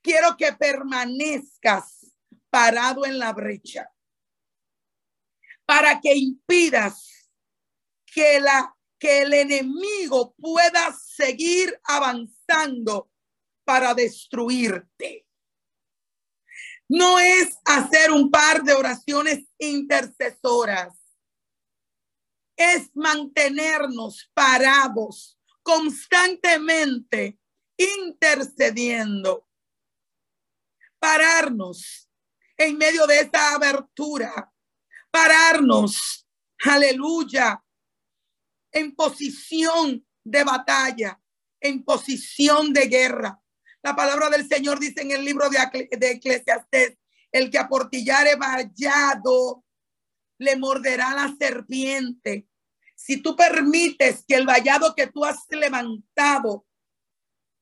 Quiero 0.01 0.35
que 0.37 0.53
permanezcas 0.53 2.13
parado 2.49 3.05
en 3.05 3.19
la 3.19 3.33
brecha 3.33 3.89
para 5.65 6.01
que 6.01 6.13
impidas 6.15 7.31
que 8.05 8.39
la 8.39 8.75
que 9.01 9.23
el 9.23 9.33
enemigo 9.33 10.35
pueda 10.35 10.95
seguir 10.95 11.75
avanzando 11.85 13.09
para 13.63 13.95
destruirte. 13.95 15.25
No 16.93 17.19
es 17.19 17.57
hacer 17.63 18.11
un 18.11 18.29
par 18.29 18.63
de 18.63 18.73
oraciones 18.73 19.45
intercesoras. 19.57 20.93
Es 22.57 22.89
mantenernos 22.93 24.29
parados 24.33 25.39
constantemente 25.63 27.39
intercediendo. 27.77 29.47
Pararnos 30.99 32.09
en 32.57 32.77
medio 32.77 33.07
de 33.07 33.21
esta 33.21 33.55
abertura, 33.55 34.53
pararnos, 35.09 36.27
aleluya, 36.65 37.63
en 38.69 38.93
posición 38.93 40.05
de 40.25 40.43
batalla, 40.43 41.21
en 41.61 41.85
posición 41.85 42.73
de 42.73 42.87
guerra. 42.87 43.41
La 43.83 43.95
palabra 43.95 44.29
del 44.29 44.47
Señor 44.47 44.79
dice 44.79 45.01
en 45.01 45.11
el 45.11 45.25
libro 45.25 45.49
de, 45.49 45.89
de 45.97 46.11
Eclesiastes, 46.11 46.97
el 47.31 47.49
que 47.49 47.57
aportillare 47.57 48.35
vallado 48.35 49.63
le 50.37 50.55
morderá 50.57 51.13
la 51.13 51.35
serpiente. 51.39 52.47
Si 52.95 53.21
tú 53.21 53.35
permites 53.35 54.23
que 54.27 54.35
el 54.35 54.45
vallado 54.45 54.93
que 54.95 55.07
tú 55.07 55.25
has 55.25 55.39
levantado 55.49 56.67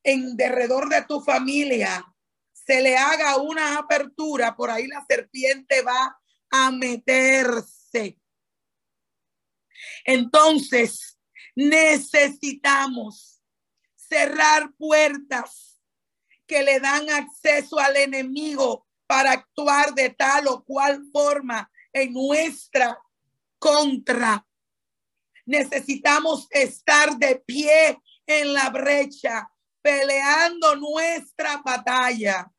en 0.02 0.36
derredor 0.36 0.88
de 0.88 1.02
tu 1.02 1.20
familia 1.20 2.04
se 2.52 2.80
le 2.82 2.96
haga 2.96 3.36
una 3.38 3.78
apertura, 3.78 4.54
por 4.54 4.70
ahí 4.70 4.86
la 4.86 5.04
serpiente 5.08 5.82
va 5.82 6.20
a 6.50 6.70
meterse. 6.70 8.18
Entonces, 10.04 11.18
necesitamos 11.54 13.42
cerrar 13.94 14.72
puertas 14.76 15.69
que 16.50 16.64
le 16.64 16.80
dan 16.80 17.08
acceso 17.10 17.78
al 17.78 17.96
enemigo 17.96 18.84
para 19.06 19.30
actuar 19.30 19.94
de 19.94 20.10
tal 20.10 20.48
o 20.48 20.64
cual 20.64 21.00
forma 21.12 21.70
en 21.92 22.12
nuestra 22.12 22.98
contra. 23.60 24.44
Necesitamos 25.46 26.48
estar 26.50 27.16
de 27.18 27.36
pie 27.46 27.96
en 28.26 28.52
la 28.52 28.68
brecha, 28.68 29.48
peleando 29.80 30.74
nuestra 30.74 31.58
batalla. 31.58 32.50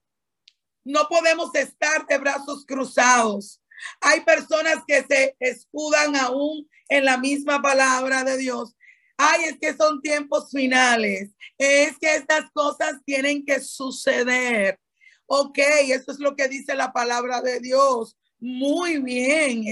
No 0.85 1.09
podemos 1.09 1.53
estar 1.53 2.07
de 2.07 2.17
brazos 2.17 2.65
cruzados. 2.65 3.61
Hay 3.99 4.21
personas 4.21 4.85
que 4.87 5.03
se 5.03 5.35
escudan 5.37 6.15
aún 6.15 6.65
en 6.87 7.03
la 7.03 7.17
misma 7.17 7.61
palabra 7.61 8.23
de 8.23 8.37
Dios. 8.37 8.73
Ay, 9.23 9.43
es 9.49 9.59
que 9.59 9.75
son 9.75 10.01
tiempos 10.01 10.49
finales. 10.49 11.29
Es 11.55 11.95
que 11.99 12.15
estas 12.15 12.49
cosas 12.51 12.95
tienen 13.05 13.45
que 13.45 13.59
suceder. 13.59 14.79
Ok, 15.27 15.59
eso 15.59 16.11
es 16.11 16.19
lo 16.19 16.35
que 16.35 16.47
dice 16.47 16.73
la 16.73 16.91
palabra 16.91 17.39
de 17.39 17.59
Dios. 17.59 18.17
Muy 18.39 18.97
bien, 18.97 19.65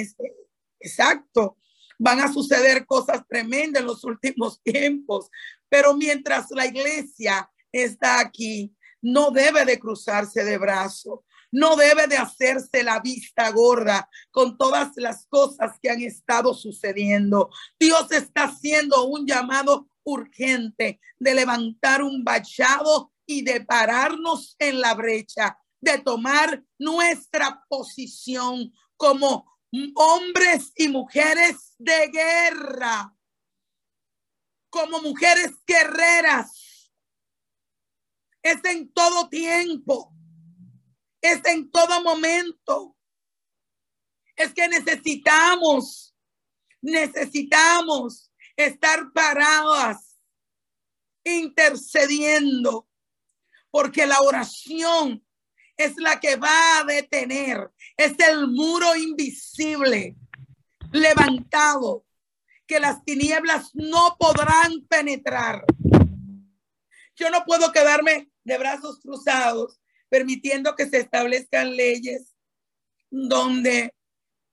exacto. 0.80 1.58
Van 1.98 2.20
a 2.20 2.32
suceder 2.32 2.86
cosas 2.86 3.24
tremendas 3.28 3.82
en 3.82 3.88
los 3.88 4.04
últimos 4.04 4.62
tiempos, 4.62 5.32
pero 5.68 5.96
mientras 5.96 6.52
la 6.52 6.68
iglesia 6.68 7.50
está 7.72 8.20
aquí, 8.20 8.72
no 9.02 9.32
debe 9.32 9.66
de 9.66 9.80
cruzarse 9.80 10.44
de 10.44 10.60
brazo, 10.60 11.26
no 11.52 11.76
debe 11.76 12.08
de 12.08 12.18
hacerse 12.18 12.84
la 12.84 13.00
vista 13.00 13.50
gorda 13.52 14.10
con 14.32 14.58
todas 14.58 14.92
las 14.96 15.26
cosas 15.28 15.80
que 15.82 15.90
han 15.90 16.02
estado 16.02 16.54
sucediendo. 16.54 17.50
Dios 17.80 18.12
está 18.12 18.44
haciendo 18.44 19.06
un 19.06 19.26
llamado 19.26 19.90
urgente 20.04 21.00
de 21.18 21.36
levantar 21.36 22.04
un 22.04 22.24
vallado 22.24 23.12
y 23.26 23.44
de 23.44 23.62
pararnos 23.62 24.56
en 24.60 24.82
la 24.82 24.94
brecha, 24.94 25.58
de 25.82 26.00
tomar 26.00 26.64
nuestra 26.78 27.64
posición 27.68 28.74
como 28.98 29.46
hombres 29.96 30.72
y 30.76 30.88
mujeres 30.88 31.76
de 31.78 32.08
guerra, 32.08 33.16
como 34.70 35.02
mujeres 35.02 35.52
guerreras. 35.66 36.92
Es 38.42 38.64
en 38.64 38.92
todo 38.94 39.30
tiempo 39.30 40.14
es 41.22 41.44
en 41.46 41.70
todo 41.72 42.02
momento. 42.02 42.96
Es 44.36 44.54
que 44.54 44.68
necesitamos, 44.68 46.16
necesitamos 46.82 48.32
estar 48.56 49.12
paradas, 49.14 50.20
intercediendo, 51.24 52.88
porque 53.70 54.08
la 54.08 54.20
oración 54.22 55.26
es 55.78 55.96
la 55.98 56.20
que 56.20 56.36
va 56.36 56.80
a 56.80 56.84
detener, 56.84 57.72
es 57.96 58.14
el 58.20 58.48
muro 58.48 58.96
invisible 58.96 60.16
levantado 60.92 62.06
que 62.68 62.80
las 62.80 63.04
tinieblas 63.04 63.72
no 63.74 64.16
podrán 64.20 64.86
penetrar. 64.88 65.64
Yo 67.16 67.30
no 67.30 67.44
puedo 67.46 67.72
quedarme 67.72 68.32
de 68.44 68.58
brazos 68.58 69.00
cruzados 69.00 69.79
permitiendo 70.10 70.76
que 70.76 70.88
se 70.88 70.98
establezcan 70.98 71.76
leyes 71.76 72.36
donde 73.10 73.94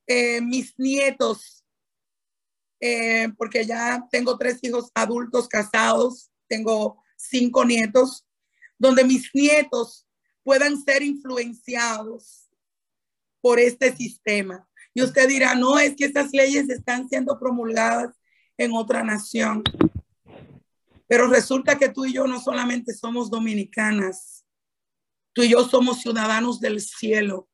eh, 0.07 0.41
mis 0.41 0.79
nietos, 0.79 1.65
eh, 2.81 3.29
porque 3.37 3.65
ya 3.65 4.07
tengo 4.11 4.37
tres 4.39 4.59
hijos 4.63 4.91
adultos 4.95 5.49
casados, 5.49 6.31
tengo 6.47 7.03
cinco 7.17 7.65
nietos, 7.65 8.25
donde 8.79 9.05
mis 9.05 9.31
nietos 9.35 10.07
puedan 10.43 10.81
ser 10.81 11.03
influenciados 11.03 12.49
por 13.41 13.59
este 13.59 13.95
sistema. 13.95 14.69
Y 14.95 15.03
usted 15.03 15.29
dirá, 15.29 15.55
no, 15.55 15.79
es 15.79 15.95
que 15.97 16.05
estas 16.05 16.33
leyes 16.33 16.69
están 16.71 17.09
siendo 17.09 17.39
promulgadas 17.39 18.15
en 18.57 18.73
otra 18.73 19.03
nación. 19.03 19.63
Pero 21.07 21.29
resulta 21.29 21.79
que 21.79 21.89
tú 21.89 22.05
y 22.05 22.13
yo 22.13 22.27
no 22.27 22.41
solamente 22.41 22.95
somos 22.95 23.31
dominicanas, 23.31 24.36
Tú 25.37 25.43
y 25.43 25.51
yo 25.51 25.69
somos 25.69 26.01
ciudadanos 26.01 26.61
del 26.61 26.81
cielo 26.81 27.47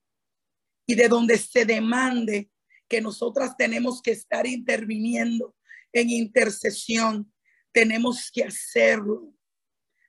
y 0.87 0.95
de 0.95 1.09
donde 1.09 1.37
se 1.37 1.65
demande 1.65 2.49
que 2.89 3.01
nosotras 3.01 3.57
tenemos 3.57 4.01
que 4.01 4.13
estar 4.13 4.47
interviniendo 4.47 5.57
en 5.93 6.09
intercesión, 6.09 7.35
tenemos 7.73 8.31
que 8.33 8.45
hacerlo. 8.45 9.35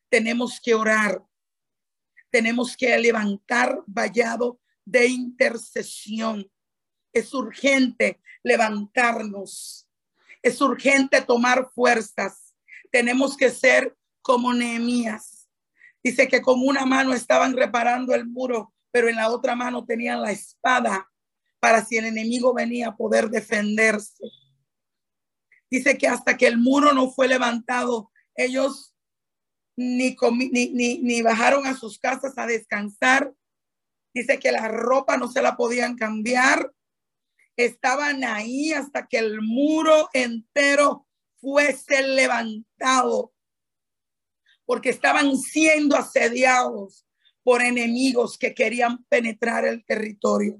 Tenemos 0.08 0.62
que 0.62 0.76
orar. 0.76 1.24
Tenemos 2.30 2.78
que 2.78 2.96
levantar 2.96 3.82
vallado 3.88 4.62
de 4.86 5.08
intercesión. 5.08 6.48
Es 7.12 7.34
urgente 7.34 8.22
levantarnos. 8.44 9.90
Es 10.44 10.62
urgente 10.62 11.22
tomar 11.22 11.72
fuerzas. 11.74 12.54
Tenemos 12.92 13.36
que 13.36 13.50
ser 13.50 13.98
como 14.22 14.54
Nehemías 14.54 15.33
Dice 16.04 16.28
que 16.28 16.42
con 16.42 16.60
una 16.60 16.86
mano 16.86 17.14
estaban 17.14 17.56
reparando 17.56 18.14
el 18.14 18.26
muro, 18.26 18.74
pero 18.92 19.08
en 19.08 19.16
la 19.16 19.30
otra 19.30 19.56
mano 19.56 19.86
tenían 19.86 20.22
la 20.22 20.32
espada 20.32 21.10
para 21.60 21.84
si 21.86 21.98
el 21.98 22.06
enemigo 22.06 22.54
venía 22.54 22.90
a 22.90 22.98
poder 22.98 23.30
defenderse. 23.30 24.26
Dice 25.72 25.98
que 25.98 26.08
hasta 26.08 26.38
que 26.38 26.46
el 26.46 26.58
muro 26.58 26.94
no 26.94 27.10
fue 27.10 27.28
levantado, 27.28 28.12
ellos 28.36 28.94
ni, 29.76 30.16
ni, 30.52 31.00
ni, 31.00 31.22
bajaron 31.22 31.66
a 31.66 31.76
sus 31.76 31.98
casas 31.98 32.38
a 32.38 32.46
descansar. 32.46 33.34
Dice 34.14 34.40
que 34.40 34.52
la 34.52 34.68
ropa 34.68 35.18
no 35.18 35.28
se 35.32 35.42
la 35.42 35.56
podían 35.56 35.96
cambiar. 35.96 36.72
Estaban 37.56 38.24
ahí 38.24 38.74
hasta 38.74 39.08
que 39.08 39.18
el 39.18 39.42
muro 39.42 40.10
entero 40.14 41.08
fuese 41.40 42.04
levantado 42.08 43.33
porque 44.74 44.90
estaban 44.90 45.38
siendo 45.38 45.96
asediados 45.96 47.06
por 47.44 47.62
enemigos 47.62 48.40
que 48.40 48.56
querían 48.56 49.04
penetrar 49.04 49.66
el 49.66 49.86
territorio. 49.86 50.60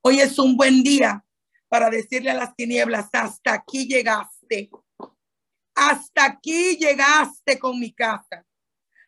Hoy 0.00 0.18
es 0.18 0.40
un 0.40 0.56
buen 0.56 0.82
día 0.82 1.24
para 1.68 1.88
decirle 1.88 2.32
a 2.32 2.34
las 2.34 2.56
tinieblas, 2.56 3.08
hasta 3.12 3.52
aquí 3.52 3.86
llegaste, 3.86 4.70
hasta 5.72 6.24
aquí 6.24 6.76
llegaste 6.76 7.60
con 7.60 7.78
mi 7.78 7.92
casa, 7.92 8.44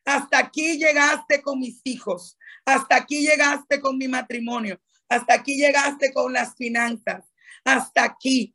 hasta 0.04 0.38
aquí 0.38 0.78
llegaste 0.78 1.42
con 1.42 1.58
mis 1.58 1.80
hijos, 1.82 2.38
hasta 2.64 2.94
aquí 2.94 3.26
llegaste 3.26 3.80
con 3.80 3.98
mi 3.98 4.06
matrimonio, 4.06 4.80
hasta 5.08 5.34
aquí 5.34 5.56
llegaste 5.56 6.12
con 6.12 6.32
las 6.32 6.54
finanzas, 6.54 7.24
hasta 7.64 8.04
aquí. 8.04 8.54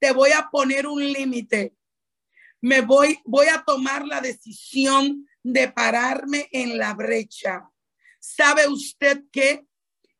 Te 0.00 0.10
voy 0.10 0.30
a 0.32 0.48
poner 0.50 0.86
un 0.86 1.06
límite 1.06 1.76
me 2.62 2.80
voy, 2.80 3.20
voy 3.24 3.48
a 3.48 3.62
tomar 3.64 4.06
la 4.06 4.20
decisión 4.20 5.28
de 5.42 5.68
pararme 5.68 6.48
en 6.52 6.78
la 6.78 6.94
brecha. 6.94 7.68
¿Sabe 8.20 8.68
usted 8.68 9.24
qué? 9.32 9.66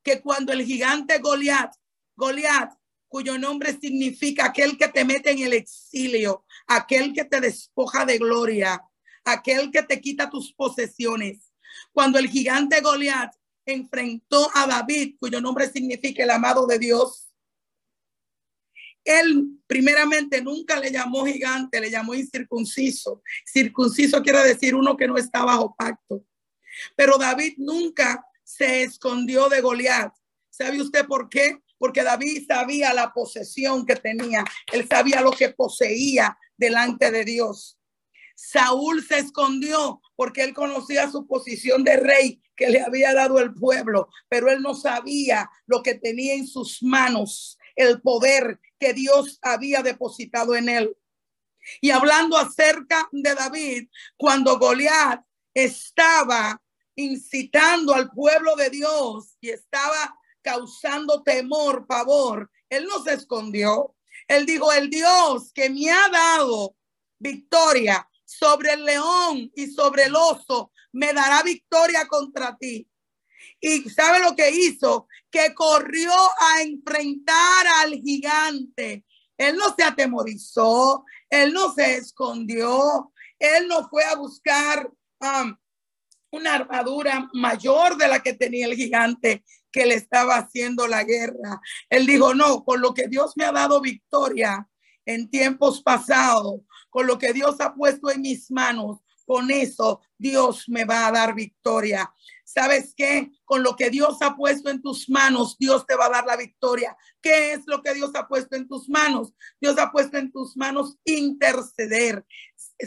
Que 0.03 0.21
cuando 0.21 0.53
el 0.53 0.65
gigante 0.65 1.19
Goliat, 1.19 1.73
Goliat, 2.17 2.73
cuyo 3.07 3.39
nombre 3.39 3.79
significa 3.79 4.47
aquel 4.47 4.77
que 4.77 4.89
te 4.89 5.05
mete 5.05 5.31
en 5.31 5.39
el 5.39 5.53
exilio, 5.53 6.45
aquel 6.67 7.13
que 7.13 7.25
te 7.25 7.41
despoja 7.41 8.05
de 8.05 8.19
gloria, 8.19 8.83
aquel 9.25 9.71
que 9.71 9.85
te 9.85 10.01
quita 10.01 10.29
tus 10.29 10.53
posesiones. 10.53 11.53
Cuando 11.93 12.19
el 12.19 12.29
gigante 12.29 12.81
Goliat 12.81 13.33
enfrentó 13.65 14.51
a 14.53 14.67
David, 14.67 15.15
cuyo 15.21 15.41
nombre 15.41 15.71
significa 15.71 16.25
el 16.25 16.31
amado 16.31 16.67
de 16.67 16.81
Dios, 16.81 17.32
él 19.05 19.59
primeramente 19.67 20.43
nunca 20.43 20.79
le 20.79 20.91
llamó 20.91 21.25
gigante, 21.25 21.81
le 21.81 21.91
llamó 21.91 22.15
incircunciso. 22.15 23.23
Circunciso 23.45 24.23
quiere 24.23 24.43
decir 24.45 24.75
uno 24.75 24.97
que 24.97 25.09
no 25.09 25.17
está 25.17 25.45
bajo 25.45 25.75
pacto. 25.77 26.25
Pero 26.97 27.19
David 27.19 27.55
nunca 27.59 28.25
se 28.45 28.83
escondió 28.83 29.49
de 29.49 29.61
Goliat. 29.61 30.13
¿Sabe 30.51 30.81
usted 30.81 31.07
por 31.07 31.29
qué? 31.29 31.59
Porque 31.79 32.03
David 32.03 32.47
sabía 32.47 32.93
la 32.95 33.13
posesión 33.13 33.85
que 33.85 33.97
tenía. 33.97 34.45
Él 34.73 34.87
sabía 34.89 35.21
lo 35.21 35.33
que 35.33 35.51
poseía 35.51 36.37
delante 36.57 37.11
de 37.11 37.25
Dios. 37.25 37.79
Saúl 38.37 39.05
se 39.05 39.19
escondió 39.19 40.01
porque 40.17 40.43
él 40.43 40.55
conocía 40.55 41.11
su 41.11 41.27
posición 41.27 41.85
de 41.85 41.97
rey 41.97 42.43
que 42.57 42.71
le 42.71 42.81
había 42.81 43.15
dado 43.15 43.39
el 43.39 43.55
pueblo, 43.55 44.09
pero 44.29 44.51
él 44.51 44.63
no 44.63 44.75
sabía 44.75 45.51
lo 45.67 45.83
que 45.83 45.95
tenía 45.95 46.35
en 46.35 46.47
sus 46.47 46.83
manos 46.83 47.59
el 47.77 48.01
poder 48.01 48.61
que 48.79 48.93
Dios 48.93 49.39
había 49.43 49.83
depositado 49.83 50.55
en 50.55 50.69
él. 50.69 50.97
Y 51.81 51.91
hablando 51.91 52.37
acerca 52.37 53.09
de 53.13 53.35
David, 53.35 53.89
cuando 54.17 54.59
Goliat 54.59 55.23
estaba 55.55 56.61
incitando 56.97 57.95
al 57.95 58.11
pueblo 58.11 58.57
de 58.57 58.71
Dios 58.71 59.37
y 59.41 59.51
estaba 59.51 60.19
causando 60.43 61.23
temor, 61.23 61.87
pavor, 61.87 62.51
él 62.69 62.87
no 62.87 63.03
se 63.03 63.15
escondió. 63.15 63.95
Él 64.29 64.47
dijo, 64.47 64.73
el 64.73 64.91
Dios 64.91 65.53
que 65.53 65.71
me 65.71 65.91
ha 65.91 66.09
dado 66.09 66.77
victoria 67.19 68.09
sobre 68.25 68.73
el 68.73 68.85
león 68.85 69.51
y 69.55 69.67
sobre 69.69 70.05
el 70.05 70.17
oso, 70.17 70.73
me 70.93 71.13
dará 71.13 71.43
victoria 71.43 72.07
contra 72.09 72.57
ti. 72.57 72.89
Y 73.65 73.89
sabe 73.89 74.19
lo 74.19 74.35
que 74.35 74.51
hizo? 74.51 75.07
Que 75.31 75.55
corrió 75.55 76.13
a 76.13 76.63
enfrentar 76.63 77.67
al 77.81 77.93
gigante. 77.95 79.05
Él 79.39 79.57
no 79.57 79.73
se 79.75 79.85
atemorizó, 79.85 81.05
él 81.31 81.53
no 81.53 81.73
se 81.73 81.97
escondió, 81.97 83.13
él 83.39 83.69
no 83.69 83.89
fue 83.89 84.05
a 84.05 84.17
buscar 84.17 84.91
um, 85.21 85.57
una 86.33 86.55
armadura 86.55 87.31
mayor 87.35 87.97
de 87.97 88.09
la 88.09 88.21
que 88.21 88.35
tenía 88.35 88.67
el 88.67 88.75
gigante 88.75 89.45
que 89.71 89.87
le 89.87 89.95
estaba 89.95 90.37
haciendo 90.37 90.89
la 90.89 91.05
guerra. 91.05 91.61
Él 91.89 92.05
dijo, 92.05 92.35
no, 92.35 92.65
con 92.65 92.81
lo 92.81 92.93
que 92.93 93.07
Dios 93.07 93.33
me 93.37 93.45
ha 93.45 93.53
dado 93.53 93.81
victoria 93.81 94.69
en 95.07 95.31
tiempos 95.31 95.83
pasados, 95.83 96.63
con 96.91 97.07
lo 97.07 97.17
que 97.17 97.33
Dios 97.33 97.61
ha 97.61 97.75
puesto 97.75 98.11
en 98.11 98.23
mis 98.23 98.51
manos, 98.51 98.99
con 99.25 99.51
eso 99.51 100.01
Dios 100.19 100.69
me 100.69 100.85
va 100.85 101.07
a 101.07 101.13
dar 101.13 101.35
victoria. 101.35 102.13
¿Sabes 102.53 102.93
qué? 102.95 103.31
Con 103.45 103.63
lo 103.63 103.77
que 103.77 103.89
Dios 103.89 104.21
ha 104.21 104.37
puesto 104.37 104.69
en 104.69 104.83
tus 104.83 105.09
manos, 105.09 105.57
Dios 105.59 105.87
te 105.87 105.97
va 105.97 106.07
a 106.07 106.11
dar 106.11 106.27
la 106.27 106.37
victoria. 106.37 106.95
¿Qué 107.23 107.55
es 107.55 107.63
lo 107.67 107.83
que 107.83 107.95
Dios 107.95 108.11
ha 108.15 108.29
puesto 108.29 108.57
en 108.57 108.69
tus 108.69 108.91
manos? 108.91 109.33
Dios 109.59 109.79
ha 109.79 109.91
puesto 109.91 110.19
en 110.19 110.31
tus 110.31 110.55
manos 110.55 110.99
interceder, 111.05 112.27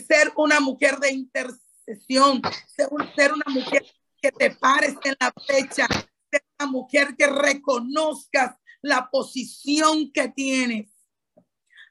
ser 0.07 0.31
una 0.35 0.59
mujer 0.59 0.99
de 0.99 1.13
intercesión, 1.13 2.41
ser, 2.75 3.33
una 3.33 3.45
mujer 3.47 3.83
que 4.21 4.31
te 4.31 4.51
pares 4.51 4.95
en 5.03 5.15
la 5.19 5.33
fecha, 5.47 5.87
ser 6.29 6.43
una 6.59 6.69
mujer 6.69 7.15
que 7.17 7.25
reconozcas 7.25 8.55
la 8.83 9.09
posición 9.09 10.11
que 10.11 10.29
tienes. 10.29 10.91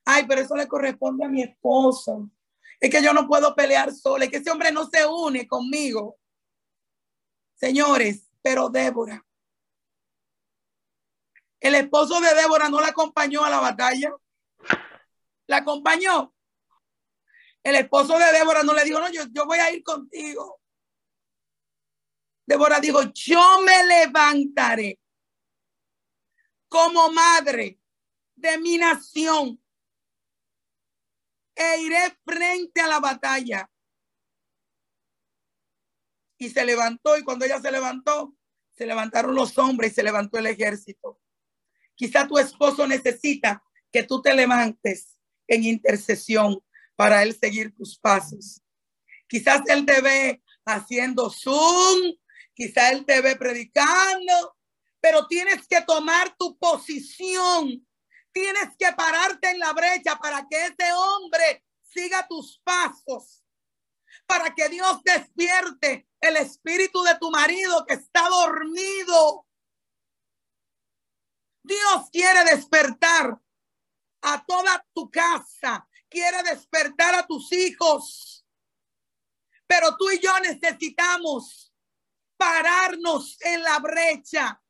Ay, 0.05 0.27
pero 0.29 0.43
eso 0.43 0.55
le 0.55 0.69
corresponde 0.69 1.25
a 1.25 1.29
mi 1.29 1.43
esposo. 1.43 2.31
Es 2.79 2.89
que 2.89 3.03
yo 3.03 3.13
no 3.13 3.27
puedo 3.27 3.53
pelear 3.57 3.93
sola, 3.93 4.27
es 4.27 4.31
que 4.31 4.37
ese 4.37 4.51
hombre 4.51 4.71
no 4.71 4.89
se 4.89 5.05
une 5.05 5.49
conmigo. 5.49 6.19
Señores, 7.55 8.29
pero 8.43 8.69
Débora, 8.69 9.25
el 11.61 11.75
esposo 11.77 12.21
de 12.21 12.35
Débora 12.35 12.69
no 12.69 12.81
la 12.81 12.89
acompañó 12.89 13.43
a 13.43 13.49
la 13.49 13.59
batalla. 13.59 14.15
La 15.47 15.59
acompañó. 15.59 16.35
El 17.63 17.77
esposo 17.77 18.19
de 18.19 18.33
Débora 18.33 18.63
no 18.63 18.75
le 18.75 18.85
dijo, 18.85 19.01
no, 19.01 19.11
yo, 19.11 19.23
yo 19.31 19.47
voy 19.47 19.59
a 19.59 19.71
ir 19.71 19.83
contigo. 19.83 20.61
Débora 22.45 22.81
dijo, 22.81 23.01
yo 23.15 23.63
me 23.63 23.83
levantaré 23.87 25.01
como 26.69 27.11
madre 27.11 27.81
de 28.35 28.59
mi 28.59 28.77
nación 28.77 29.59
e 31.55 31.81
iré 31.81 32.19
frente 32.27 32.83
a 32.83 32.89
la 32.89 33.01
batalla. 33.01 33.71
Y 36.39 36.51
se 36.51 36.65
levantó 36.65 37.17
y 37.17 37.23
cuando 37.23 37.45
ella 37.45 37.61
se 37.61 37.71
levantó, 37.71 38.35
se 38.73 38.87
levantaron 38.87 39.35
los 39.35 39.57
hombres 39.59 39.93
y 39.93 39.95
se 39.95 40.03
levantó 40.03 40.39
el 40.39 40.47
ejército. 40.47 41.21
Quizá 41.95 42.27
tu 42.27 42.39
esposo 42.39 42.87
necesita 42.87 43.63
que 43.93 44.03
tú 44.03 44.21
te 44.21 44.35
levantes 44.35 45.17
en 45.47 45.65
intercesión 45.65 46.59
para 46.97 47.23
él 47.23 47.39
seguir 47.39 47.75
tus 47.75 47.99
pasos. 47.99 48.63
Quizás 49.29 49.63
él 49.69 49.87
te 49.87 50.01
ve 50.01 50.43
haciendo 50.65 51.31
Zoom, 51.31 52.15
quizás 52.55 52.93
él 52.93 53.05
te 53.05 53.21
ve 53.21 53.37
predicando, 53.37 54.57
pero 55.01 55.27
tienes 55.27 55.67
que 55.69 55.83
tomar 55.83 56.35
tu 56.37 56.59
posición 56.59 57.87
Tienes 58.35 58.77
que 58.77 58.93
pararte 58.93 59.51
en 59.51 59.61
la 59.61 59.73
brecha 59.73 60.17
para 60.17 60.45
que 60.51 60.61
ese 60.67 60.93
hombre 60.93 61.65
siga 61.83 62.27
tus 62.27 62.61
pasos, 62.65 63.45
para 64.27 64.53
que 64.53 64.69
Dios 64.69 65.01
despierte 65.05 66.09
el 66.29 66.37
espíritu 66.37 67.03
de 67.03 67.19
tu 67.19 67.31
marido 67.31 67.85
que 67.87 67.95
está 67.95 68.29
dormido. 68.29 69.47
Dios 71.63 72.11
quiere 72.13 72.45
despertar 72.45 73.41
a 74.23 74.45
toda 74.45 74.87
tu 74.93 75.11
casa, 75.11 75.89
quiere 76.09 76.43
despertar 76.43 77.15
a 77.15 77.27
tus 77.27 77.53
hijos. 77.53 78.45
Pero 79.67 79.97
tú 79.97 80.11
y 80.11 80.19
yo 80.21 80.39
necesitamos 80.41 81.73
pararnos 82.37 83.41
en 83.41 83.63
la 83.63 83.79
brecha. 83.79 84.61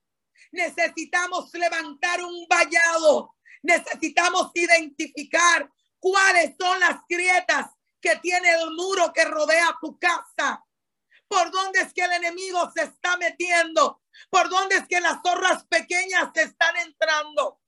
Necesitamos 0.53 1.53
levantar 1.55 2.23
un 2.25 2.47
vallado 2.49 3.35
necesitamos 3.65 4.51
identificar 4.55 5.69
cuáles 5.99 6.55
son 6.61 6.79
las 6.79 7.01
grietas 7.09 7.71
que 8.01 8.17
tiene 8.17 8.51
el 8.51 8.71
muro 8.73 9.11
que 9.13 9.25
rodea 9.25 9.77
tu 9.81 9.99
casa. 9.99 10.64
¿Por 11.35 11.51
dónde 11.51 11.81
es 11.81 11.93
que 11.93 12.03
el 12.03 12.13
enemigo 12.13 12.71
se 12.73 12.85
está 12.85 13.17
metiendo? 13.17 14.01
¿Por 14.31 14.49
dónde 14.49 14.77
es 14.77 14.87
que 14.87 15.01
las 15.01 15.21
zorras 15.21 15.65
pequeñas 15.65 16.31
se 16.33 16.43
están 16.43 16.77
entrando? 16.77 17.61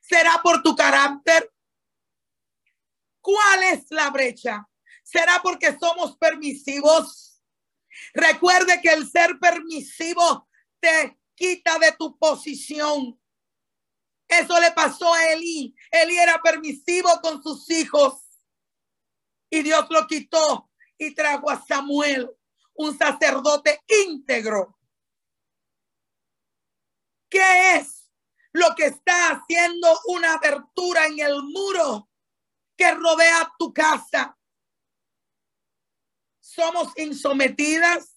¿Será 0.00 0.40
por 0.44 0.62
tu 0.62 0.76
carácter? 0.76 1.52
¿Cuál 3.20 3.64
es 3.64 3.90
la 3.90 4.10
brecha? 4.10 4.64
¿Será 5.02 5.40
porque 5.42 5.76
somos 5.76 6.16
permisivos? 6.18 7.42
Recuerde 8.14 8.80
que 8.80 8.90
el 8.90 9.10
ser 9.10 9.40
permisivo 9.40 10.48
te 10.78 11.18
quita 11.34 11.80
de 11.80 11.90
tu 11.98 12.16
posición. 12.16 13.20
Eso 14.28 14.60
le 14.60 14.70
pasó 14.70 15.12
a 15.12 15.32
Eli. 15.32 15.74
Eli 15.90 16.16
era 16.16 16.40
permisivo 16.40 17.10
con 17.22 17.42
sus 17.42 17.68
hijos. 17.70 18.22
Y 19.50 19.64
Dios 19.64 19.84
lo 19.90 20.06
quitó 20.06 20.70
y 20.96 21.12
trajo 21.12 21.50
a 21.50 21.60
Samuel, 21.66 22.37
un 22.78 22.96
sacerdote 22.96 23.82
íntegro. 24.06 24.78
¿Qué 27.28 27.76
es 27.76 28.10
lo 28.52 28.74
que 28.76 28.86
está 28.86 29.30
haciendo 29.30 29.88
una 30.06 30.34
abertura 30.34 31.06
en 31.06 31.18
el 31.18 31.42
muro 31.42 32.08
que 32.76 32.90
rodea 32.92 33.52
tu 33.58 33.72
casa? 33.72 34.38
Somos 36.40 36.96
insometidas, 36.96 38.16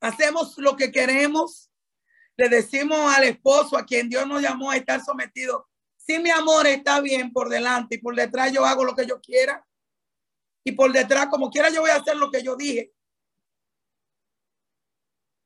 hacemos 0.00 0.56
lo 0.58 0.76
que 0.76 0.92
queremos, 0.92 1.70
le 2.36 2.48
decimos 2.48 3.12
al 3.14 3.24
esposo 3.24 3.78
a 3.78 3.86
quien 3.86 4.08
Dios 4.08 4.26
nos 4.26 4.42
llamó 4.42 4.70
a 4.70 4.76
estar 4.76 5.02
sometido, 5.02 5.68
si 5.96 6.18
mi 6.18 6.30
amor 6.30 6.66
está 6.66 7.00
bien 7.00 7.32
por 7.32 7.48
delante 7.48 7.94
y 7.94 7.98
por 7.98 8.14
detrás 8.14 8.52
yo 8.52 8.66
hago 8.66 8.84
lo 8.84 8.94
que 8.94 9.06
yo 9.06 9.20
quiera 9.22 9.66
y 10.62 10.72
por 10.72 10.92
detrás 10.92 11.28
como 11.28 11.50
quiera 11.50 11.70
yo 11.70 11.80
voy 11.80 11.90
a 11.90 11.96
hacer 11.96 12.16
lo 12.16 12.30
que 12.30 12.42
yo 12.42 12.56
dije. 12.56 12.93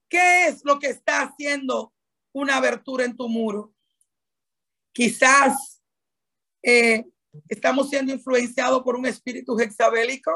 ¿Qué 0.09 0.47
es 0.47 0.64
lo 0.64 0.79
que 0.79 0.88
está 0.88 1.23
haciendo 1.23 1.92
una 2.33 2.57
abertura 2.57 3.05
en 3.05 3.16
tu 3.16 3.29
muro? 3.29 3.75
Quizás 4.92 5.83
eh, 6.62 7.05
estamos 7.49 7.90
siendo 7.90 8.12
influenciados 8.12 8.83
por 8.83 8.97
un 8.97 9.07
espíritu 9.07 9.59
hexabélico. 9.61 10.33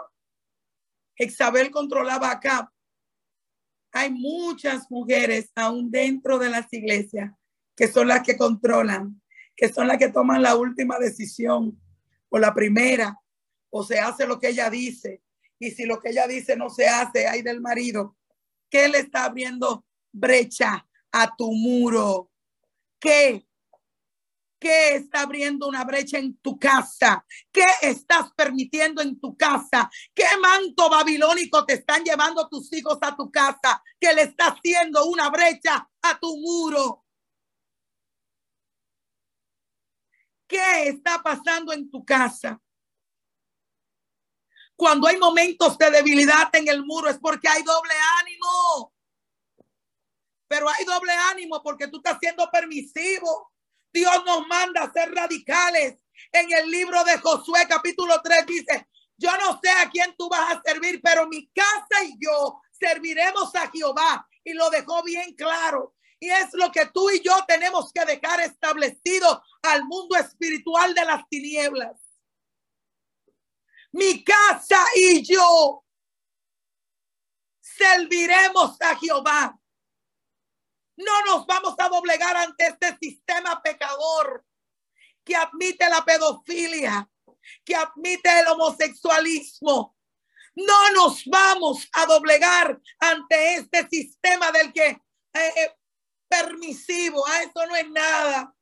Hexabel 1.17 1.71
controlaba 1.71 2.31
acá 2.31 2.73
hay 3.93 4.11
muchas 4.11 4.91
mujeres 4.91 5.51
aún 5.55 5.91
dentro 5.91 6.39
de 6.39 6.49
las 6.49 6.73
iglesias 6.73 7.31
que 7.77 7.89
son 7.89 8.09
las 8.09 8.23
que 8.23 8.37
controlan, 8.37 9.21
que 9.55 9.71
son 9.71 9.87
las 9.87 9.99
que 9.99 10.09
toman 10.09 10.43
la 10.43 10.57
última 10.57 10.99
decisión 10.99 11.79
o 12.31 12.39
la 12.39 12.55
primera, 12.55 13.19
o 13.71 13.85
se 13.85 13.99
hace 13.99 14.27
lo 14.27 14.39
que 14.39 14.49
ella 14.49 14.71
dice. 14.71 15.23
Y 15.59 15.71
si 15.71 15.85
lo 15.85 16.01
que 16.01 16.11
ella 16.11 16.27
dice 16.27 16.57
no 16.57 16.71
se 16.71 16.89
hace, 16.89 17.27
hay 17.27 17.43
del 17.43 17.61
marido, 17.61 18.17
¿qué 18.73 18.89
le 18.89 19.01
está 19.01 19.27
abriendo 19.27 19.85
brecha 20.11 20.89
a 21.13 21.37
tu 21.37 21.53
muro? 21.53 22.31
¿Qué? 22.99 23.47
¿Qué 24.59 24.95
está 24.95 25.23
abriendo 25.23 25.69
una 25.69 25.85
brecha 25.85 26.19
en 26.19 26.39
tu 26.39 26.59
casa? 26.59 27.23
¿Qué 27.53 27.67
estás 27.83 28.33
permitiendo 28.35 29.03
en 29.03 29.21
tu 29.21 29.37
casa? 29.37 29.91
¿Qué 30.15 30.25
manto 30.41 30.89
babilónico 30.89 31.67
te 31.67 31.75
están 31.75 32.03
llevando 32.03 32.49
tus 32.49 32.73
hijos 32.73 32.97
a 33.03 33.15
tu 33.15 33.31
casa 33.31 33.83
que 34.01 34.15
le 34.15 34.23
está 34.23 34.47
haciendo 34.47 35.05
una 35.05 35.29
brecha 35.29 35.87
a 36.01 36.19
tu 36.19 36.35
muro? 36.39 37.05
¿Qué 40.47 40.89
está 40.89 41.23
pasando 41.23 41.75
en 41.75 41.91
tu 41.91 42.03
casa? 42.05 42.59
Cuando 44.77 45.07
hay 45.07 45.17
momentos 45.19 45.79
de 45.79 45.91
debilidad 45.91 46.49
en 46.55 46.69
el 46.69 46.85
muro 46.85 47.09
es 47.09 47.19
porque 47.19 47.49
hay 47.49 47.63
doble 47.63 47.95
ánimo. 48.21 48.93
Pero 50.49 50.69
hay 50.69 50.85
doble 50.85 51.13
ánimo 51.31 51.63
porque 51.63 51.89
tú 51.89 51.99
estás 51.99 52.19
siendo 52.21 52.51
permisivo 52.51 53.53
Dios 53.93 54.25
nos 54.25 54.47
manda 54.47 54.85
a 54.85 54.93
ser 54.93 55.15
radicales. 55.15 56.03
En 56.33 56.51
el 56.53 56.71
libro 56.71 57.05
de 57.05 57.19
Josué 57.19 57.67
capítulo 57.69 58.21
3 58.23 58.47
dice, 58.47 58.89
yo 59.17 59.31
no 59.39 59.61
sé 59.63 59.71
a 59.71 59.91
quién 59.91 60.15
tú 60.17 60.29
vas 60.29 60.57
a 60.57 60.63
servir, 60.63 61.01
pero 61.03 61.29
mi 61.29 61.47
casa 61.49 62.05
y 62.05 62.17
yo 62.19 62.61
serviremos 62.73 63.55
a 63.55 63.71
Jehová. 63.71 64.27
Y 64.45 64.55
lo 64.55 64.71
dejó 64.71 65.03
bien 65.03 65.35
claro. 65.35 65.95
Y 66.19 66.31
es 66.31 66.49
lo 66.55 66.73
que 66.73 66.87
tú 66.87 67.11
y 67.11 67.21
yo 67.21 67.37
tenemos 67.47 67.93
que 67.93 68.05
dejar 68.05 68.41
establecido 68.41 69.43
al 69.63 69.85
mundo 69.85 70.17
espiritual 70.17 70.95
de 70.95 71.05
las 71.05 71.29
tinieblas. 71.29 71.97
Mi 73.93 74.25
casa 74.25 74.85
y 74.97 75.23
yo 75.23 75.85
serviremos 77.61 78.81
a 78.81 78.97
Jehová. 78.97 79.59
No 80.97 81.25
nos 81.27 81.47
vamos 81.47 81.75
a 81.79 81.89
doblegar 81.89 82.37
ante 82.37 82.67
este 82.67 82.97
sistema 82.99 83.63
pecador 83.63 84.45
que 85.25 85.37
admite 85.37 85.89
la 85.89 86.05
pedofilia, 86.05 87.09
que 87.65 87.75
admite 87.75 88.41
el 88.41 88.49
homosexualismo. 88.49 89.97
No 90.55 90.91
nos 90.91 91.25
vamos 91.27 91.89
a 91.93 92.07
doblegar 92.07 92.81
ante 92.99 93.55
este 93.55 93.89
sistema 93.89 94.53
del 94.53 94.73
que 94.73 94.89
eh, 94.89 95.01
eh, 95.35 95.77
permisivo. 96.29 97.25
Ah, 97.27 97.43
eso 97.43 97.67
no 97.67 97.77
es 97.77 97.91
nada. 97.91 98.55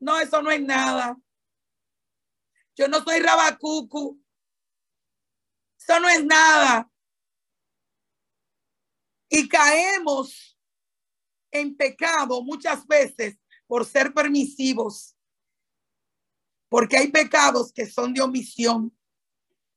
No, 0.00 0.20
eso 0.20 0.40
no 0.42 0.50
es 0.50 0.60
nada. 0.60 1.16
Yo 2.78 2.86
no 2.86 3.02
soy 3.02 3.18
rabacucu. 3.18 4.24
Eso 5.80 5.98
no 5.98 6.08
es 6.08 6.24
nada. 6.24 6.88
Y 9.28 9.48
caemos 9.48 10.56
en 11.50 11.76
pecado 11.76 12.40
muchas 12.40 12.86
veces 12.86 13.36
por 13.66 13.84
ser 13.84 14.14
permisivos. 14.14 15.16
Porque 16.68 16.98
hay 16.98 17.08
pecados 17.08 17.72
que 17.72 17.84
son 17.84 18.14
de 18.14 18.22
omisión. 18.22 18.96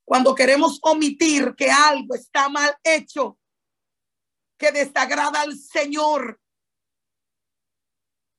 Cuando 0.04 0.32
queremos 0.32 0.78
omitir 0.82 1.56
que 1.56 1.72
algo 1.72 2.14
está 2.14 2.48
mal 2.48 2.76
hecho, 2.84 3.36
que 4.56 4.70
desagrada 4.70 5.40
al 5.40 5.58
Señor. 5.58 6.40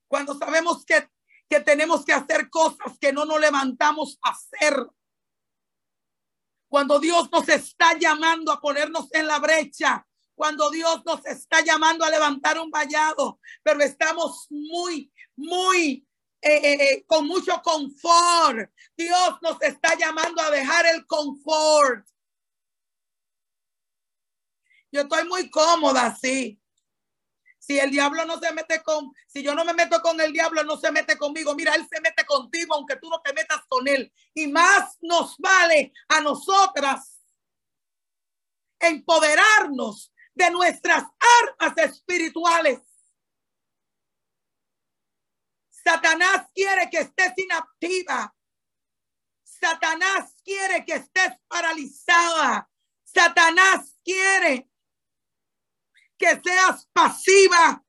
Cuando 0.08 0.38
sabemos 0.38 0.86
que, 0.86 1.06
que 1.48 1.60
tenemos 1.60 2.04
que 2.04 2.12
hacer 2.12 2.48
cosas 2.50 2.98
que 3.00 3.12
no 3.12 3.24
nos 3.24 3.40
levantamos 3.40 4.18
a 4.22 4.30
hacer. 4.30 4.86
Cuando 6.68 6.98
Dios 6.98 7.30
nos 7.30 7.48
está 7.48 7.96
llamando 7.98 8.50
a 8.52 8.60
ponernos 8.60 9.12
en 9.12 9.26
la 9.26 9.38
brecha 9.38 10.06
cuando 10.34 10.70
Dios 10.70 11.04
nos 11.04 11.24
está 11.26 11.62
llamando 11.62 12.04
a 12.04 12.10
levantar 12.10 12.58
un 12.58 12.70
vallado, 12.70 13.40
pero 13.62 13.80
estamos 13.82 14.46
muy, 14.50 15.12
muy 15.36 16.06
eh, 16.40 16.56
eh, 16.56 16.72
eh, 16.72 17.04
con 17.06 17.26
mucho 17.26 17.60
confort. 17.62 18.70
Dios 18.96 19.38
nos 19.40 19.62
está 19.62 19.96
llamando 19.96 20.42
a 20.42 20.50
dejar 20.50 20.86
el 20.86 21.06
confort. 21.06 22.06
Yo 24.90 25.02
estoy 25.02 25.26
muy 25.26 25.50
cómoda 25.50 26.06
así. 26.06 26.60
Si 27.66 27.78
el 27.78 27.90
diablo 27.90 28.26
no 28.26 28.38
se 28.38 28.52
mete 28.52 28.82
con, 28.82 29.10
si 29.26 29.42
yo 29.42 29.54
no 29.54 29.64
me 29.64 29.72
meto 29.72 30.02
con 30.02 30.20
el 30.20 30.34
diablo, 30.34 30.62
no 30.64 30.76
se 30.76 30.92
mete 30.92 31.16
conmigo. 31.16 31.54
Mira, 31.54 31.74
él 31.74 31.88
se 31.90 31.98
mete 32.02 32.26
contigo, 32.26 32.74
aunque 32.74 32.96
tú 32.96 33.08
no 33.08 33.22
te 33.22 33.32
metas 33.32 33.62
con 33.68 33.88
él. 33.88 34.12
Y 34.34 34.48
más 34.48 34.98
nos 35.00 35.38
vale 35.38 35.90
a 36.08 36.20
nosotras 36.20 37.22
empoderarnos 38.78 40.12
de 40.34 40.50
nuestras 40.50 41.04
armas 41.40 41.78
espirituales. 41.78 42.80
Satanás 45.70 46.46
quiere 46.54 46.90
que 46.90 46.98
estés 46.98 47.32
inactiva. 47.38 48.34
Satanás 49.42 50.34
quiere 50.44 50.84
que 50.84 50.96
estés 50.96 51.32
paralizada. 51.48 52.68
Satanás 53.04 53.96
quiere 54.04 54.68
que 56.18 56.40
seas 56.40 56.88
pasiva. 56.92 57.82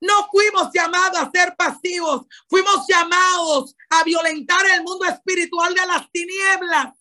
No 0.00 0.28
fuimos 0.30 0.70
llamados 0.74 1.18
a 1.18 1.30
ser 1.30 1.54
pasivos, 1.56 2.26
fuimos 2.48 2.86
llamados 2.88 3.76
a 3.90 4.02
violentar 4.02 4.66
el 4.74 4.82
mundo 4.82 5.04
espiritual 5.04 5.74
de 5.74 5.86
las 5.86 6.10
tinieblas 6.10 6.94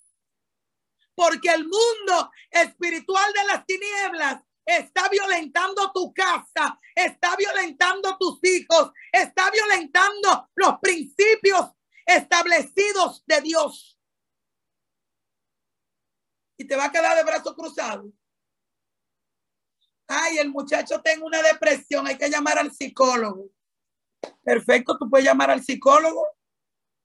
porque 1.22 1.50
el 1.50 1.64
mundo 1.66 2.32
espiritual 2.50 3.32
de 3.34 3.44
las 3.46 3.66
tinieblas 3.66 4.44
está 4.66 5.08
violentando 5.10 5.92
tu 5.92 6.12
casa, 6.14 6.80
está 6.96 7.36
violentando 7.36 8.18
tus 8.18 8.40
hijos, 8.44 8.92
está 9.12 9.52
violentando 9.52 10.50
los 10.56 10.80
principios 10.80 11.72
establecidos 12.06 13.24
de 13.28 13.42
Dios. 13.42 14.00
Y 16.58 16.66
te 16.66 16.76
va 16.76 16.86
a 16.86 16.92
quedar 16.92 17.16
de 17.16 17.24
brazo 17.24 17.56
cruzado. 17.56 18.12
Ay, 20.14 20.40
el 20.40 20.50
muchacho 20.50 21.02
tiene 21.02 21.24
una 21.24 21.42
depresión, 21.42 22.06
hay 22.06 22.18
que 22.18 22.30
llamar 22.30 22.60
al 22.60 22.74
psicólogo. 22.74 23.50
Perfecto, 24.44 24.98
tú 24.98 25.10
puedes 25.10 25.26
llamar 25.26 25.50
al 25.50 25.64
psicólogo, 25.64 26.28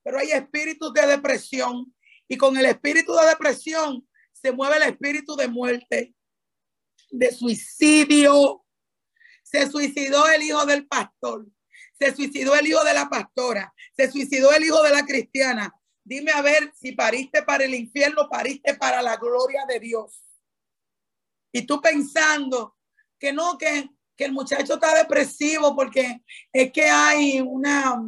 pero 0.03 0.19
hay 0.19 0.33
espíritus 0.33 0.92
de 0.92 1.07
depresión 1.07 1.95
y 2.27 2.37
con 2.37 2.57
el 2.57 2.66
espíritu 2.66 3.14
de 3.14 3.29
depresión 3.29 4.09
se 4.33 4.51
mueve 4.51 4.79
el 4.79 4.83
espíritu 4.90 5.37
de 5.37 5.47
muerte, 5.47 6.16
de 7.11 7.31
suicidio. 7.31 8.64
Se 9.45 9.71
suicidó 9.71 10.29
el 10.29 10.42
hijo 10.42 10.66
del 10.66 10.88
pastor, 10.88 11.47
se 11.97 12.12
suicidó 12.12 12.57
el 12.57 12.66
hijo 12.66 12.83
de 12.83 12.95
la 12.95 13.09
pastora, 13.09 13.73
se 13.97 14.11
suicidó 14.11 14.53
el 14.53 14.64
hijo 14.64 14.83
de 14.83 14.90
la 14.90 15.07
cristiana. 15.07 15.73
Dime 16.03 16.33
a 16.33 16.42
ver 16.42 16.73
si 16.75 16.90
pariste 16.90 17.45
para 17.45 17.64
el 17.64 17.75
infierno, 17.77 18.29
pariste 18.29 18.75
para 18.75 19.01
la 19.01 19.16
gloria 19.16 19.64
de 19.69 19.79
Dios. 19.79 20.25
Y 21.53 21.62
tú 21.66 21.81
pensando 21.81 22.76
que 23.18 23.33
no, 23.33 23.57
que, 23.59 23.88
que 24.16 24.24
el 24.24 24.33
muchacho 24.33 24.74
está 24.74 24.94
depresivo 24.94 25.74
porque 25.74 26.22
es 26.52 26.72
que 26.72 26.88
hay 26.88 27.40
una, 27.40 28.00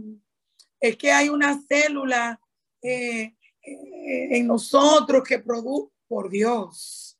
es 0.80 0.96
que 0.96 1.12
hay 1.12 1.28
una 1.28 1.60
célula 1.68 2.40
eh, 2.82 3.34
en 3.62 4.46
nosotros 4.46 5.22
que 5.26 5.38
produce, 5.38 5.92
por 6.08 6.30
Dios. 6.30 7.16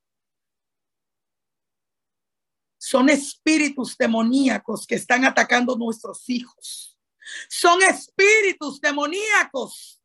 Son 2.79 3.09
espíritus 3.11 3.97
demoníacos 3.97 4.87
que 4.87 4.95
están 4.95 5.25
atacando 5.25 5.77
nuestros 5.77 6.29
hijos. 6.31 6.99
Son 7.49 7.83
espíritus 7.83 8.81
demoníacos 8.81 10.03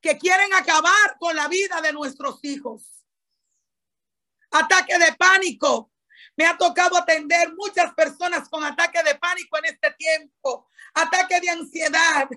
que 0.00 0.16
quieren 0.16 0.52
acabar 0.54 1.18
con 1.20 1.36
la 1.36 1.46
vida 1.48 1.80
de 1.82 1.92
nuestros 1.92 2.42
hijos. 2.42 3.04
Ataque 4.50 4.98
de 4.98 5.12
pánico. 5.14 5.92
Me 6.38 6.46
ha 6.46 6.56
tocado 6.56 6.96
atender 6.96 7.52
muchas 7.54 7.92
personas 7.92 8.48
con 8.48 8.64
ataque 8.64 9.02
de 9.02 9.16
pánico 9.16 9.58
en 9.58 9.66
este 9.66 9.90
tiempo. 9.98 10.66
Ataque 10.94 11.40
de 11.40 11.50
ansiedad 11.50 12.28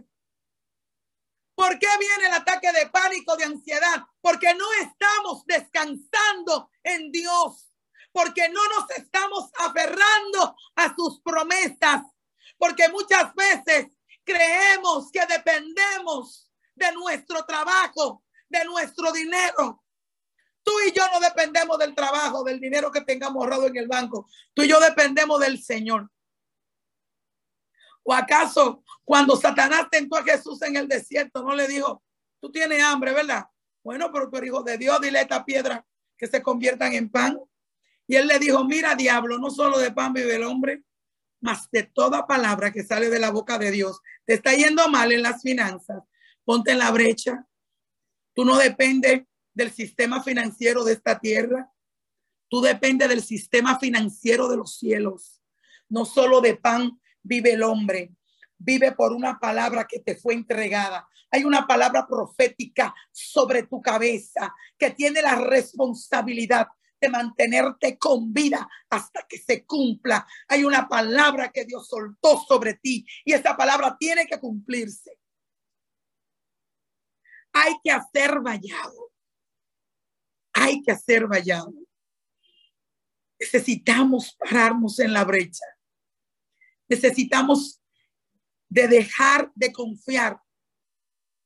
¿Por 1.62 1.78
qué 1.78 1.88
viene 2.00 2.26
el 2.26 2.34
ataque 2.34 2.72
de 2.72 2.90
pánico, 2.90 3.38
de 3.38 3.44
ansiedad? 3.44 4.04
Porque 4.20 4.52
no 4.56 4.66
estamos 4.82 5.46
descansando 5.46 6.72
en 6.82 7.12
Dios, 7.12 7.72
porque 8.12 8.50
no 8.50 8.62
nos 8.70 8.90
estamos 8.90 9.52
aferrando 9.60 10.56
a 10.76 10.96
sus 10.96 11.22
promesas, 11.22 12.02
porque 12.58 12.90
muchas 12.90 13.36
veces 13.36 13.92
creemos 14.24 15.12
que 15.12 15.24
dependemos 15.28 16.50
de 16.74 16.92
nuestro 16.94 17.46
trabajo, 17.46 18.24
de 18.50 18.66
nuestro 18.66 19.12
dinero. 19.12 19.81
Tú 20.64 20.72
y 20.88 20.92
yo 20.92 21.04
no 21.12 21.20
dependemos 21.20 21.78
del 21.80 21.96
trabajo, 21.96 22.44
del 22.44 22.60
dinero 22.60 22.92
que 22.92 23.02
tengamos 23.02 23.42
ahorrado 23.42 23.68
en 23.68 23.78
el 23.78 23.88
banco. 23.88 24.28
Tú 24.54 24.64
y 24.64 24.68
yo 24.68 24.80
dependemos 24.80 25.40
del 25.40 25.62
Señor. 25.62 26.10
¿O 28.04 28.14
acaso 28.14 28.84
cuando 29.04 29.36
Satanás 29.36 29.88
tentó 29.92 30.18
a 30.18 30.24
Jesús 30.24 30.62
en 30.62 30.76
el 30.76 30.88
desierto, 30.88 31.44
no 31.44 31.56
le 31.56 31.68
dijo, 31.68 32.04
tú 32.40 32.52
tienes 32.52 32.82
hambre, 32.84 33.14
¿verdad? 33.14 33.46
Bueno, 33.84 34.12
pero 34.12 34.30
tú 34.30 34.38
eres 34.38 34.50
hijo 34.50 34.64
de 34.64 34.78
Dios, 34.78 35.02
dile 35.02 35.22
esta 35.22 35.44
piedra 35.44 35.86
que 36.18 36.28
se 36.28 36.42
conviertan 36.42 36.94
en 36.94 37.10
pan. 37.10 37.40
Y 38.08 38.16
él 38.16 38.28
le 38.28 38.40
dijo, 38.40 38.64
mira, 38.66 38.96
diablo, 38.96 39.38
no 39.38 39.50
solo 39.50 39.78
de 39.80 39.92
pan 39.92 40.14
vive 40.14 40.36
el 40.36 40.44
hombre, 40.44 40.84
mas 41.40 41.70
de 41.72 41.84
toda 41.84 42.28
palabra 42.28 42.72
que 42.72 42.84
sale 42.84 43.10
de 43.10 43.20
la 43.20 43.32
boca 43.32 43.58
de 43.58 43.72
Dios. 43.72 44.00
Te 44.26 44.36
está 44.36 44.54
yendo 44.54 44.88
mal 44.90 45.12
en 45.12 45.24
las 45.24 45.42
finanzas. 45.42 46.04
Ponte 46.44 46.72
en 46.72 46.80
la 46.80 46.92
brecha. 46.92 47.48
Tú 48.34 48.46
no 48.46 48.58
dependes 48.58 49.24
del 49.54 49.72
sistema 49.72 50.24
financiero 50.24 50.84
de 50.84 50.94
esta 50.94 51.20
tierra. 51.20 51.72
Tú 52.50 52.62
dependes 52.62 53.10
del 53.10 53.22
sistema 53.22 53.80
financiero 53.80 54.50
de 54.50 54.58
los 54.58 54.78
cielos. 54.78 55.42
No 55.90 56.06
solo 56.06 56.42
de 56.42 56.56
pan 56.56 57.00
vive 57.22 57.54
el 57.54 57.64
hombre, 57.64 58.16
vive 58.58 58.92
por 58.92 59.14
una 59.14 59.40
palabra 59.40 59.86
que 59.88 60.00
te 60.00 60.16
fue 60.16 60.34
entregada. 60.34 61.08
Hay 61.32 61.44
una 61.44 61.66
palabra 61.66 62.08
profética 62.08 62.94
sobre 63.12 63.64
tu 63.64 63.82
cabeza 63.82 64.54
que 64.78 64.92
tiene 64.92 65.22
la 65.22 65.36
responsabilidad 65.36 66.68
de 67.00 67.10
mantenerte 67.10 67.98
con 67.98 68.32
vida 68.32 68.70
hasta 68.90 69.26
que 69.28 69.40
se 69.40 69.66
cumpla. 69.66 70.26
Hay 70.48 70.64
una 70.64 70.88
palabra 70.88 71.52
que 71.52 71.66
Dios 71.66 71.88
soltó 71.88 72.40
sobre 72.48 72.76
ti 72.76 73.06
y 73.26 73.34
esa 73.34 73.58
palabra 73.58 73.98
tiene 74.00 74.28
que 74.28 74.40
cumplirse. 74.40 75.18
Hay 77.54 77.74
que 77.84 77.92
hacer 77.92 78.40
vallado. 78.40 79.11
Hay 80.62 80.82
que 80.82 80.92
hacer 80.92 81.28
vallado. 81.28 81.74
Necesitamos 83.40 84.36
pararnos 84.38 85.00
en 85.00 85.14
la 85.14 85.24
brecha 85.24 85.66
Necesitamos 86.92 87.82
de 88.68 88.86
dejar 88.90 89.50
de 89.56 89.72
confiar 89.72 90.38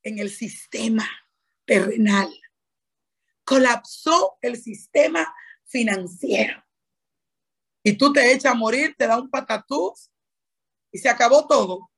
en 0.01 0.17
el 0.17 0.31
sistema 0.31 1.07
terrenal. 1.65 2.33
Colapsó 3.43 4.39
el 4.41 4.59
sistema 4.59 5.31
financiero. 5.65 6.65
Y 7.83 7.93
tú 7.95 8.11
te 8.11 8.33
echas 8.33 8.53
a 8.53 8.55
morir, 8.55 8.95
te 8.97 9.05
da 9.05 9.21
un 9.21 9.29
patatús 9.29 10.11
y 10.91 10.97
se 10.97 11.09
acabó 11.09 11.45
todo. 11.45 11.91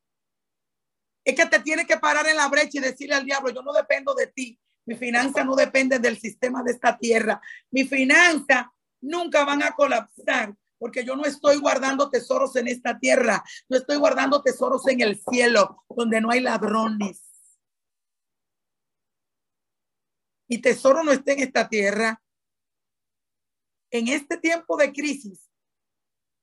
Es 1.23 1.35
que 1.35 1.45
te 1.45 1.61
tienes 1.61 1.87
que 1.87 1.95
parar 1.95 2.27
en 2.27 2.35
la 2.35 2.49
brecha 2.49 2.79
y 2.79 2.81
decirle 2.81 3.15
al 3.15 3.25
diablo, 3.25 3.49
yo 3.53 3.61
no 3.61 3.71
dependo 3.71 4.13
de 4.13 4.27
ti. 4.27 4.59
Mi 4.87 4.95
finanza 4.95 5.43
no 5.43 5.55
depende 5.55 5.99
del 5.99 6.17
sistema 6.17 6.63
de 6.63 6.71
esta 6.71 6.97
tierra. 6.97 7.39
Mi 7.69 7.87
finanza 7.87 8.73
nunca 9.01 9.45
van 9.45 9.61
a 9.61 9.73
colapsar 9.73 10.55
porque 10.79 11.05
yo 11.05 11.15
no 11.15 11.25
estoy 11.25 11.57
guardando 11.57 12.09
tesoros 12.09 12.55
en 12.55 12.67
esta 12.67 12.97
tierra, 12.97 13.43
no 13.69 13.77
estoy 13.77 13.97
guardando 13.97 14.41
tesoros 14.41 14.87
en 14.87 15.01
el 15.01 15.19
cielo, 15.29 15.83
donde 15.89 16.21
no 16.21 16.31
hay 16.31 16.39
ladrones. 16.39 17.27
y 20.47 20.59
tesoro 20.59 21.03
no 21.03 21.11
esté 21.11 21.33
en 21.33 21.39
esta 21.39 21.67
tierra, 21.67 22.21
en 23.91 24.07
este 24.07 24.37
tiempo 24.37 24.77
de 24.77 24.91
crisis, 24.91 25.49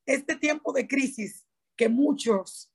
este 0.07 0.37
tiempo 0.37 0.73
de 0.73 0.87
crisis 0.87 1.47
que 1.77 1.89
muchos 1.89 2.71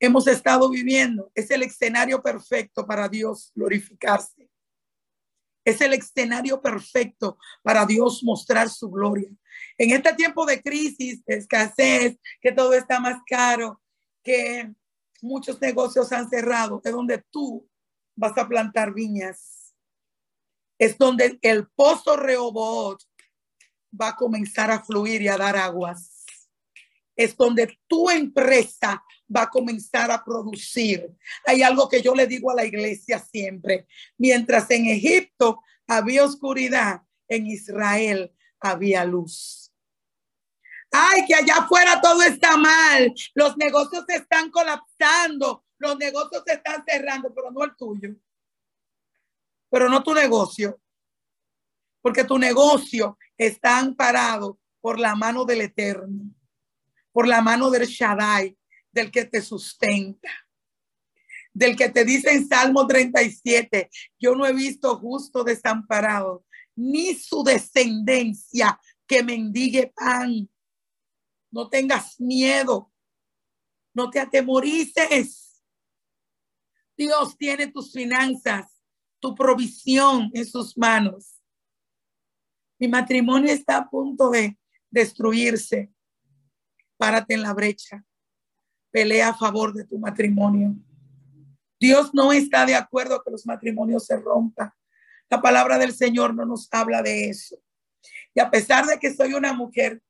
hemos 0.00 0.26
estado 0.26 0.68
viviendo, 0.70 1.30
es 1.34 1.50
el 1.50 1.62
escenario 1.62 2.22
perfecto 2.22 2.86
para 2.86 3.08
Dios 3.08 3.52
glorificarse. 3.54 4.48
Es 5.64 5.80
el 5.80 5.92
escenario 5.92 6.62
perfecto 6.62 7.38
para 7.62 7.84
Dios 7.84 8.22
mostrar 8.22 8.70
su 8.70 8.88
gloria. 8.90 9.28
En 9.76 9.90
este 9.90 10.14
tiempo 10.14 10.46
de 10.46 10.62
crisis, 10.62 11.24
de 11.24 11.36
escasez, 11.36 12.16
que 12.40 12.52
todo 12.52 12.72
está 12.72 13.00
más 13.00 13.20
caro, 13.26 13.80
que 14.22 14.72
muchos 15.20 15.60
negocios 15.60 16.10
han 16.12 16.28
cerrado, 16.30 16.80
es 16.84 16.92
donde 16.92 17.22
tú 17.30 17.68
vas 18.16 18.36
a 18.38 18.48
plantar 18.48 18.94
viñas. 18.94 19.74
Es 20.78 20.96
donde 20.96 21.38
el 21.42 21.68
pozo 21.68 22.16
Rehoboth 22.16 23.02
va 24.00 24.08
a 24.08 24.16
comenzar 24.16 24.70
a 24.70 24.82
fluir 24.82 25.22
y 25.22 25.28
a 25.28 25.36
dar 25.36 25.56
aguas. 25.56 26.24
Es 27.16 27.36
donde 27.36 27.78
tu 27.88 28.08
empresa 28.10 29.02
va 29.34 29.42
a 29.42 29.50
comenzar 29.50 30.10
a 30.10 30.24
producir. 30.24 31.10
Hay 31.46 31.62
algo 31.62 31.88
que 31.88 32.02
yo 32.02 32.14
le 32.14 32.26
digo 32.26 32.50
a 32.50 32.54
la 32.54 32.64
iglesia 32.64 33.18
siempre. 33.18 33.86
Mientras 34.16 34.70
en 34.70 34.86
Egipto 34.86 35.62
había 35.86 36.24
oscuridad, 36.24 37.02
en 37.28 37.46
Israel 37.46 38.32
había 38.60 39.04
luz. 39.04 39.72
Ay, 40.90 41.26
que 41.26 41.34
allá 41.34 41.56
afuera 41.58 42.00
todo 42.00 42.22
está 42.22 42.56
mal. 42.56 43.12
Los 43.34 43.56
negocios 43.56 44.04
se 44.08 44.16
están 44.16 44.50
colapsando. 44.50 45.64
Los 45.78 45.96
negocios 45.98 46.42
se 46.46 46.54
están 46.54 46.82
cerrando, 46.86 47.32
pero 47.34 47.50
no 47.50 47.62
el 47.62 47.76
tuyo. 47.76 48.16
Pero 49.70 49.88
no 49.88 50.02
tu 50.02 50.14
negocio. 50.14 50.80
Porque 52.00 52.24
tu 52.24 52.38
negocio 52.38 53.18
está 53.36 53.78
amparado 53.78 54.58
por 54.80 54.98
la 54.98 55.14
mano 55.14 55.44
del 55.44 55.60
Eterno, 55.62 56.34
por 57.12 57.28
la 57.28 57.42
mano 57.42 57.70
del 57.70 57.86
Shaddai, 57.86 58.57
del 58.92 59.10
que 59.10 59.24
te 59.24 59.42
sustenta, 59.42 60.30
del 61.52 61.76
que 61.76 61.88
te 61.88 62.04
dice 62.04 62.30
en 62.30 62.48
Salmo 62.48 62.86
37, 62.86 63.90
yo 64.18 64.34
no 64.34 64.46
he 64.46 64.52
visto 64.52 64.96
justo 64.98 65.44
desamparado, 65.44 66.44
ni 66.76 67.14
su 67.14 67.42
descendencia 67.42 68.80
que 69.06 69.22
mendigue 69.22 69.92
pan. 69.94 70.48
No 71.50 71.68
tengas 71.68 72.20
miedo, 72.20 72.92
no 73.94 74.10
te 74.10 74.20
atemorices. 74.20 75.62
Dios 76.96 77.36
tiene 77.36 77.68
tus 77.68 77.92
finanzas, 77.92 78.80
tu 79.18 79.34
provisión 79.34 80.30
en 80.34 80.46
sus 80.46 80.76
manos. 80.76 81.40
Mi 82.78 82.86
matrimonio 82.86 83.52
está 83.52 83.78
a 83.78 83.90
punto 83.90 84.30
de 84.30 84.56
destruirse. 84.90 85.90
Párate 86.96 87.34
en 87.34 87.42
la 87.42 87.54
brecha 87.54 88.04
pelea 88.98 89.28
a 89.28 89.38
favor 89.38 89.72
de 89.72 89.84
tu 89.84 89.96
matrimonio. 89.96 90.74
Dios 91.78 92.10
no 92.12 92.32
está 92.32 92.66
de 92.66 92.74
acuerdo 92.74 93.22
que 93.22 93.30
los 93.30 93.46
matrimonios 93.46 94.06
se 94.06 94.16
rompan. 94.16 94.72
La 95.30 95.40
palabra 95.40 95.78
del 95.78 95.92
Señor 95.92 96.34
no 96.34 96.44
nos 96.44 96.66
habla 96.72 97.00
de 97.00 97.30
eso. 97.30 97.56
Y 98.34 98.40
a 98.40 98.50
pesar 98.50 98.86
de 98.86 98.98
que 98.98 99.14
soy 99.14 99.34
una 99.34 99.52
mujer 99.52 100.02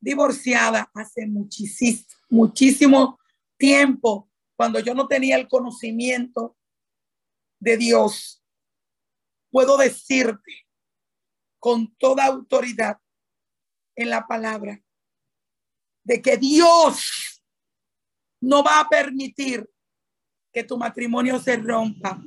divorciada 0.00 0.90
hace 0.92 1.24
muchísimo, 1.24 2.04
muchísimo 2.30 3.20
tiempo, 3.56 4.28
cuando 4.56 4.80
yo 4.80 4.92
no 4.92 5.06
tenía 5.06 5.36
el 5.36 5.46
conocimiento 5.46 6.56
de 7.60 7.76
Dios, 7.76 8.42
puedo 9.52 9.76
decirte 9.76 10.66
con 11.60 11.94
toda 11.94 12.26
autoridad 12.26 12.98
en 13.94 14.10
la 14.10 14.26
palabra 14.26 14.82
de 16.02 16.20
que 16.20 16.36
Dios 16.36 17.21
no 18.42 18.62
va 18.62 18.80
a 18.80 18.88
permitir 18.88 19.66
que 20.52 20.64
tu 20.64 20.76
matrimonio 20.76 21.38
se 21.38 21.56
rompa, 21.56 22.20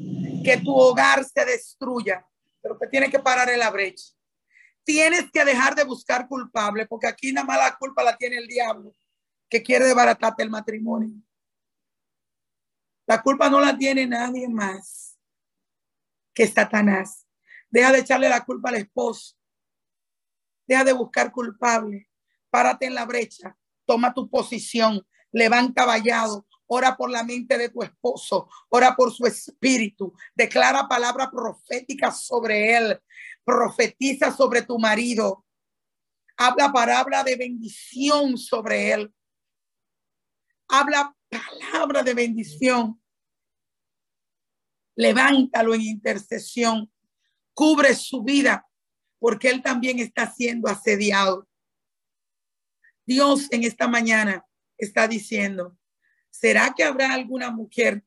que 0.44 0.58
tu 0.64 0.74
hogar 0.74 1.24
se 1.24 1.46
destruya, 1.46 2.26
pero 2.62 2.80
que 2.80 2.88
tiene 2.88 3.12
que 3.12 3.20
parar 3.20 3.50
en 3.50 3.60
la 3.60 3.70
brecha. 3.70 4.14
Tienes 4.84 5.30
que 5.32 5.44
dejar 5.44 5.76
de 5.76 5.84
buscar 5.84 6.28
culpable, 6.28 6.88
porque 6.88 7.08
aquí 7.08 7.34
nada 7.34 7.46
más 7.46 7.58
la 7.58 7.78
culpa 7.78 8.02
la 8.02 8.16
tiene 8.16 8.38
el 8.38 8.48
diablo, 8.48 8.96
que 9.50 9.62
quiere 9.62 9.86
desbaratarte 9.86 10.42
el 10.42 10.50
matrimonio. 10.50 11.22
La 13.06 13.22
culpa 13.22 13.50
no 13.50 13.60
la 13.60 13.78
tiene 13.78 14.08
nadie 14.08 14.48
más 14.48 15.20
que 16.34 16.48
Satanás. 16.48 17.28
Deja 17.70 17.92
de 17.92 18.00
echarle 18.00 18.30
la 18.30 18.44
culpa 18.46 18.70
al 18.70 18.76
esposo. 18.76 19.36
Deja 20.66 20.84
de 20.84 20.94
buscar 20.94 21.32
culpable. 21.32 22.10
Párate 22.50 22.86
en 22.86 22.96
la 22.96 23.06
brecha. 23.06 23.56
Toma 23.86 24.14
tu 24.14 24.30
posición 24.30 25.06
levanta 25.36 25.84
vallado, 25.86 26.48
ora 26.66 26.96
por 26.96 27.12
la 27.12 27.24
mente 27.24 27.58
de 27.58 27.68
tu 27.68 27.84
esposo, 27.84 28.50
ora 28.70 28.96
por 28.96 29.12
su 29.12 29.26
espíritu, 29.26 30.14
declara 30.34 30.88
palabra 30.88 31.30
profética 31.30 32.10
sobre 32.10 32.74
él, 32.74 33.02
profetiza 33.44 34.32
sobre 34.32 34.62
tu 34.62 34.80
marido, 34.80 35.46
habla 36.38 36.72
palabra 36.72 37.22
de 37.22 37.36
bendición 37.36 38.38
sobre 38.38 38.94
él, 38.94 39.14
habla 40.70 41.14
palabra 41.30 42.02
de 42.02 42.14
bendición, 42.14 43.02
levántalo 44.96 45.74
en 45.74 45.82
intercesión, 45.82 46.90
cubre 47.54 47.94
su 47.94 48.24
vida, 48.24 48.66
porque 49.20 49.50
él 49.50 49.62
también 49.62 50.00
está 50.00 50.32
siendo 50.32 50.70
asediado. 50.70 51.46
Dios 53.06 53.50
en 53.52 53.66
esta 53.66 53.90
mañana 53.90 54.46
está 54.78 55.08
diciendo, 55.08 55.78
¿será 56.30 56.74
que 56.76 56.84
habrá 56.84 57.14
alguna 57.14 57.52
mujer 57.52 58.04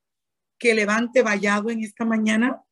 que 0.59 0.75
levante 0.75 1.23
vallado 1.23 1.71
en 1.71 1.83
esta 1.83 2.05
mañana? 2.05 2.63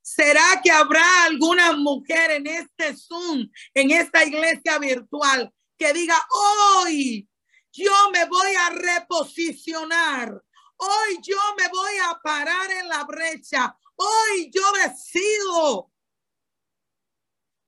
¿Será 0.00 0.60
que 0.62 0.70
habrá 0.70 1.24
alguna 1.24 1.72
mujer 1.72 2.30
en 2.30 2.46
este 2.46 2.96
Zoom, 2.96 3.50
en 3.74 3.90
esta 3.90 4.24
iglesia 4.24 4.78
virtual, 4.78 5.52
que 5.76 5.92
diga, 5.92 6.16
hoy 6.30 7.28
yo 7.72 7.92
me 8.12 8.24
voy 8.26 8.54
a 8.54 8.70
reposicionar, 8.70 10.42
hoy 10.76 11.18
yo 11.22 11.36
me 11.58 11.68
voy 11.68 11.92
a 12.08 12.20
parar 12.22 12.70
en 12.70 12.88
la 12.88 13.04
brecha, 13.04 13.76
hoy 13.96 14.50
yo 14.54 14.62
decido 14.84 15.92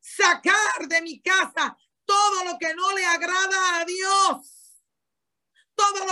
sacar 0.01 0.89
de 0.89 1.03
mi 1.03 1.21
casa 1.21 1.77
todo 2.05 2.45
lo 2.45 2.59
que 2.59 2.75
no 2.75 2.93
le 2.97 3.05
agrada 3.05 3.81
a 3.81 3.85
Dios? 3.85 4.58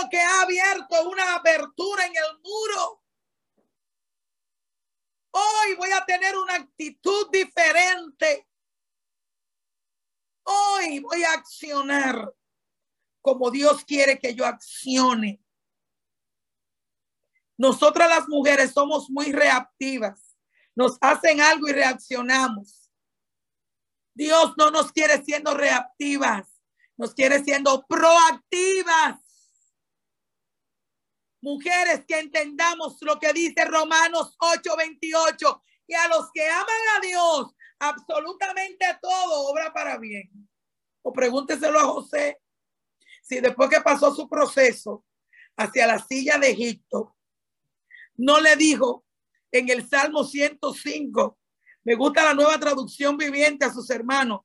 Que 0.09 0.19
ha 0.19 0.41
abierto 0.41 1.09
una 1.09 1.35
abertura 1.35 2.05
en 2.05 2.15
el 2.15 2.39
muro. 2.43 3.03
Hoy 5.31 5.75
voy 5.75 5.91
a 5.91 6.05
tener 6.05 6.37
una 6.37 6.55
actitud 6.55 7.29
diferente. 7.31 8.47
Hoy 10.43 10.99
voy 10.99 11.23
a 11.23 11.33
accionar 11.33 12.33
como 13.21 13.51
Dios 13.51 13.83
quiere 13.83 14.17
que 14.19 14.33
yo 14.33 14.45
accione. 14.45 15.41
Nosotras 17.57 18.07
las 18.09 18.27
mujeres 18.29 18.71
somos 18.71 19.09
muy 19.09 19.31
reactivas. 19.31 20.37
Nos 20.75 20.97
hacen 21.01 21.41
algo 21.41 21.67
y 21.67 21.73
reaccionamos. 21.73 22.87
Dios 24.13 24.53
no 24.57 24.71
nos 24.71 24.91
quiere 24.91 25.23
siendo 25.23 25.53
reactivas, 25.53 26.47
nos 26.97 27.13
quiere 27.13 27.43
siendo 27.43 27.85
proactivas. 27.85 29.19
Mujeres, 31.41 32.03
que 32.07 32.19
entendamos 32.19 32.97
lo 33.01 33.19
que 33.19 33.33
dice 33.33 33.65
Romanos 33.65 34.35
8:28. 34.39 35.61
Y 35.87 35.93
a 35.93 36.07
los 36.09 36.29
que 36.33 36.47
aman 36.47 36.67
a 36.97 36.99
Dios, 36.99 37.55
absolutamente 37.79 38.85
todo 39.01 39.49
obra 39.49 39.71
para 39.73 39.97
bien. 39.97 40.29
O 41.01 41.13
pregúnteselo 41.13 41.79
a 41.79 41.85
José, 41.85 42.39
si 43.21 43.39
después 43.39 43.69
que 43.69 43.81
pasó 43.81 44.13
su 44.13 44.27
proceso 44.27 45.05
hacia 45.55 45.87
la 45.87 45.99
silla 45.99 46.37
de 46.37 46.49
Egipto, 46.51 47.15
no 48.15 48.39
le 48.39 48.55
dijo 48.55 49.05
en 49.51 49.69
el 49.69 49.87
Salmo 49.87 50.23
105, 50.23 51.37
me 51.83 51.95
gusta 51.95 52.23
la 52.23 52.33
nueva 52.33 52.59
traducción 52.59 53.15
viviente 53.15 53.65
a 53.65 53.73
sus 53.73 53.89
hermanos, 53.89 54.41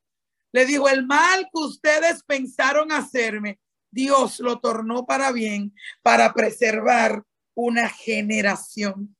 le 0.53 0.66
dijo, 0.66 0.88
el 0.88 1.07
mal 1.07 1.49
que 1.53 1.61
ustedes 1.61 2.22
pensaron 2.22 2.93
hacerme, 2.93 3.59
Dios 3.93 4.40
lo 4.40 4.59
tornó 4.59 5.05
para 5.05 5.30
bien, 5.32 5.74
para 6.03 6.32
preservar 6.32 7.22
una 7.55 7.90
generación. 7.90 9.14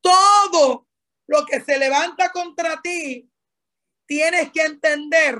Todo 0.00 0.88
lo 1.26 1.44
que 1.44 1.60
se 1.60 1.78
levanta 1.78 2.30
contra 2.32 2.80
ti, 2.80 3.30
tienes 4.06 4.50
que 4.50 4.62
entender 4.62 5.38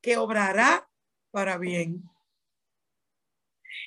que 0.00 0.16
obrará 0.16 0.88
para 1.30 1.58
bien. 1.58 2.02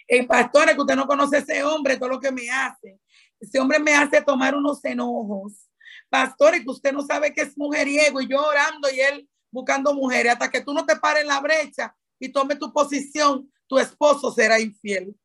El 0.08 0.28
pastor, 0.28 0.68
que 0.74 0.82
usted 0.82 0.96
no 0.96 1.08
conoce 1.08 1.40
ese 1.40 1.64
hombre, 1.64 1.98
todo 1.98 2.10
lo 2.10 2.20
que 2.20 2.32
me 2.32 2.50
hace. 2.52 3.00
Ese 3.40 3.60
hombre 3.60 3.80
me 3.80 3.96
hace 3.96 4.22
tomar 4.22 4.56
unos 4.56 4.86
enojos. 4.86 5.68
Pastor, 6.10 6.54
que 6.64 6.70
usted 6.70 6.94
no 6.94 7.02
sabe 7.02 7.34
que 7.34 7.42
es 7.42 7.58
mujeriego 7.58 8.22
y 8.22 8.28
yo 8.28 8.40
orando 8.40 8.88
y 8.92 9.00
él 9.00 9.28
buscando 9.50 9.96
mujeres. 9.96 10.34
Hasta 10.34 10.50
que 10.52 10.62
tú 10.62 10.74
no 10.74 10.86
te 10.86 10.96
pares 10.96 11.24
en 11.24 11.28
la 11.28 11.40
brecha 11.40 11.96
y 12.20 12.30
tome 12.30 12.56
tu 12.56 12.72
posición, 12.72 13.52
tu 13.68 13.80
esposo 13.80 14.32
será 14.32 14.60
infiel. 14.60 15.16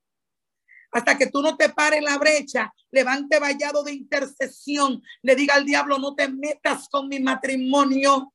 Hasta 0.92 1.18
que 1.18 1.26
tú 1.26 1.42
no 1.42 1.56
te 1.56 1.70
pares 1.70 2.02
la 2.02 2.18
brecha, 2.18 2.72
levante 2.92 3.40
vallado 3.40 3.82
de 3.82 3.92
intercesión, 3.92 5.02
le 5.22 5.34
diga 5.34 5.54
al 5.54 5.64
diablo, 5.64 5.98
no 5.98 6.14
te 6.14 6.28
metas 6.28 6.88
con 6.88 7.08
mi 7.08 7.18
matrimonio. 7.18 8.32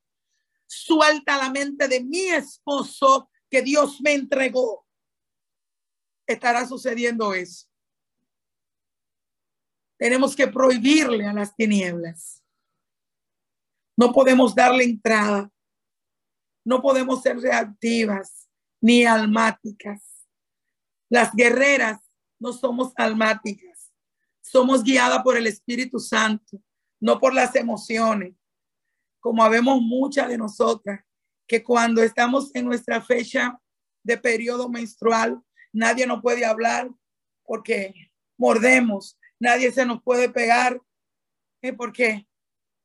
Suelta 0.66 1.38
la 1.38 1.50
mente 1.50 1.88
de 1.88 2.04
mi 2.04 2.26
esposo 2.26 3.30
que 3.48 3.62
Dios 3.62 4.00
me 4.02 4.12
entregó. 4.12 4.86
Estará 6.26 6.66
sucediendo 6.66 7.32
eso. 7.32 7.66
Tenemos 9.96 10.36
que 10.36 10.46
prohibirle 10.46 11.26
a 11.26 11.32
las 11.32 11.56
tinieblas. 11.56 12.44
No 13.96 14.12
podemos 14.12 14.54
darle 14.54 14.84
entrada. 14.84 15.50
No 16.64 16.80
podemos 16.82 17.22
ser 17.22 17.38
reactivas 17.40 18.39
ni 18.80 19.04
almáticas. 19.04 20.02
Las 21.08 21.32
guerreras 21.34 22.00
no 22.38 22.52
somos 22.52 22.92
almáticas. 22.96 23.92
Somos 24.40 24.82
guiadas 24.82 25.22
por 25.22 25.36
el 25.36 25.46
Espíritu 25.46 25.98
Santo, 26.00 26.60
no 26.98 27.20
por 27.20 27.34
las 27.34 27.54
emociones. 27.54 28.34
Como 29.20 29.44
habemos 29.44 29.80
muchas 29.82 30.28
de 30.28 30.38
nosotras, 30.38 31.04
que 31.46 31.62
cuando 31.62 32.02
estamos 32.02 32.50
en 32.54 32.64
nuestra 32.64 33.02
fecha 33.02 33.60
de 34.02 34.16
periodo 34.16 34.68
menstrual, 34.68 35.40
nadie 35.72 36.06
nos 36.06 36.22
puede 36.22 36.44
hablar 36.44 36.88
porque 37.44 38.12
mordemos, 38.38 39.18
nadie 39.38 39.70
se 39.72 39.84
nos 39.84 40.02
puede 40.02 40.30
pegar, 40.30 40.80
¿eh? 41.60 41.72
porque 41.72 42.26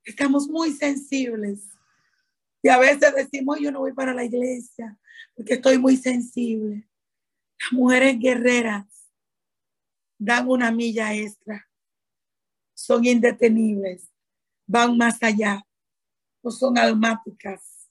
estamos 0.03 0.47
muy 0.47 0.71
sensibles. 0.73 1.69
Y 2.61 2.69
a 2.69 2.79
veces 2.79 3.13
decimos, 3.15 3.59
yo 3.59 3.71
no 3.71 3.79
voy 3.79 3.93
para 3.93 4.13
la 4.13 4.25
iglesia 4.25 4.99
porque 5.35 5.55
estoy 5.55 5.77
muy 5.77 5.97
sensible. 5.97 6.87
Las 7.61 7.73
mujeres 7.73 8.17
guerreras 8.19 8.85
dan 10.17 10.49
una 10.49 10.71
milla 10.71 11.13
extra, 11.13 11.67
son 12.73 13.05
indetenibles, 13.05 14.11
van 14.65 14.97
más 14.97 15.21
allá, 15.21 15.65
no 16.41 16.51
son 16.51 16.77
almáticas. 16.77 17.89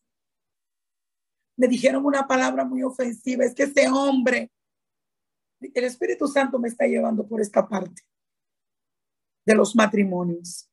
Me 1.57 1.69
dijeron 1.69 2.05
una 2.05 2.27
palabra 2.27 2.65
muy 2.65 2.83
ofensiva, 2.83 3.45
es 3.45 3.55
que 3.55 3.65
ese 3.65 3.89
hombre, 3.89 4.51
el 5.61 5.85
Espíritu 5.85 6.27
Santo 6.27 6.59
me 6.59 6.69
está 6.69 6.87
llevando 6.87 7.27
por 7.27 7.41
esta 7.41 7.67
parte 7.67 8.03
de 9.47 9.55
los 9.55 9.77
matrimonios. 9.77 10.69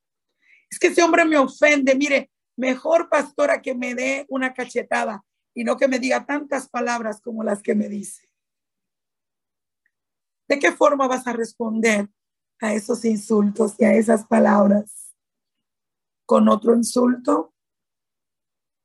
Es 0.69 0.79
que 0.79 0.87
ese 0.87 1.03
hombre 1.03 1.25
me 1.25 1.37
ofende. 1.37 1.95
Mire, 1.95 2.31
mejor 2.55 3.09
pastora 3.09 3.61
que 3.61 3.75
me 3.75 3.93
dé 3.93 4.25
una 4.29 4.53
cachetada 4.53 5.23
y 5.53 5.63
no 5.63 5.77
que 5.77 5.87
me 5.87 5.99
diga 5.99 6.25
tantas 6.25 6.69
palabras 6.69 7.21
como 7.21 7.43
las 7.43 7.61
que 7.61 7.75
me 7.75 7.89
dice. 7.89 8.29
¿De 10.47 10.59
qué 10.59 10.71
forma 10.71 11.07
vas 11.07 11.27
a 11.27 11.33
responder 11.33 12.09
a 12.59 12.73
esos 12.73 13.05
insultos 13.05 13.75
y 13.79 13.85
a 13.85 13.93
esas 13.93 14.25
palabras? 14.25 15.15
¿Con 16.25 16.49
otro 16.49 16.75
insulto? 16.75 17.53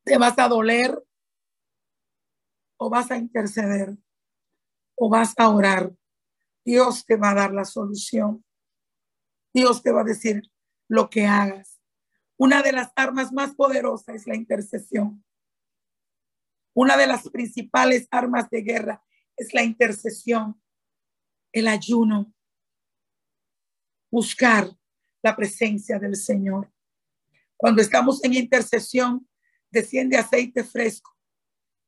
¿Te 0.05 0.19
vas 0.19 0.39
a 0.39 0.49
doler? 0.49 1.03
¿O 2.79 2.91
vas 2.91 3.11
a 3.11 3.17
interceder? 3.17 3.97
¿O 4.95 5.09
vas 5.09 5.35
a 5.37 5.49
orar? 5.49 5.93
Dios 6.65 7.05
te 7.05 7.17
va 7.17 7.31
a 7.31 7.35
dar 7.35 7.53
la 7.53 7.65
solución. 7.65 8.45
Dios 9.53 9.83
te 9.83 9.93
va 9.93 10.03
a 10.03 10.05
decir 10.05 10.43
lo 10.89 11.11
que 11.11 11.27
hagas. 11.27 11.81
Una 12.37 12.63
de 12.63 12.73
las 12.73 12.93
armas 12.97 13.33
más 13.33 13.55
poderosas 13.55 14.15
es 14.15 14.27
la 14.27 14.37
intercesión. 14.37 15.25
Una 16.77 16.99
de 16.99 17.07
las 17.07 17.27
principales 17.31 18.07
armas 18.11 18.51
de 18.51 18.61
guerra 18.61 19.03
es 19.35 19.55
la 19.55 19.63
intercesión, 19.63 20.61
el 21.51 21.69
ayuno, 21.69 22.35
buscar 24.11 24.71
la 25.23 25.35
presencia 25.35 25.99
del 25.99 26.17
Señor. 26.17 26.71
Cuando 27.57 27.81
estamos 27.81 28.23
en 28.25 28.35
intercesión, 28.35 29.27
desciende 29.71 30.19
aceite 30.19 30.65
fresco 30.65 31.17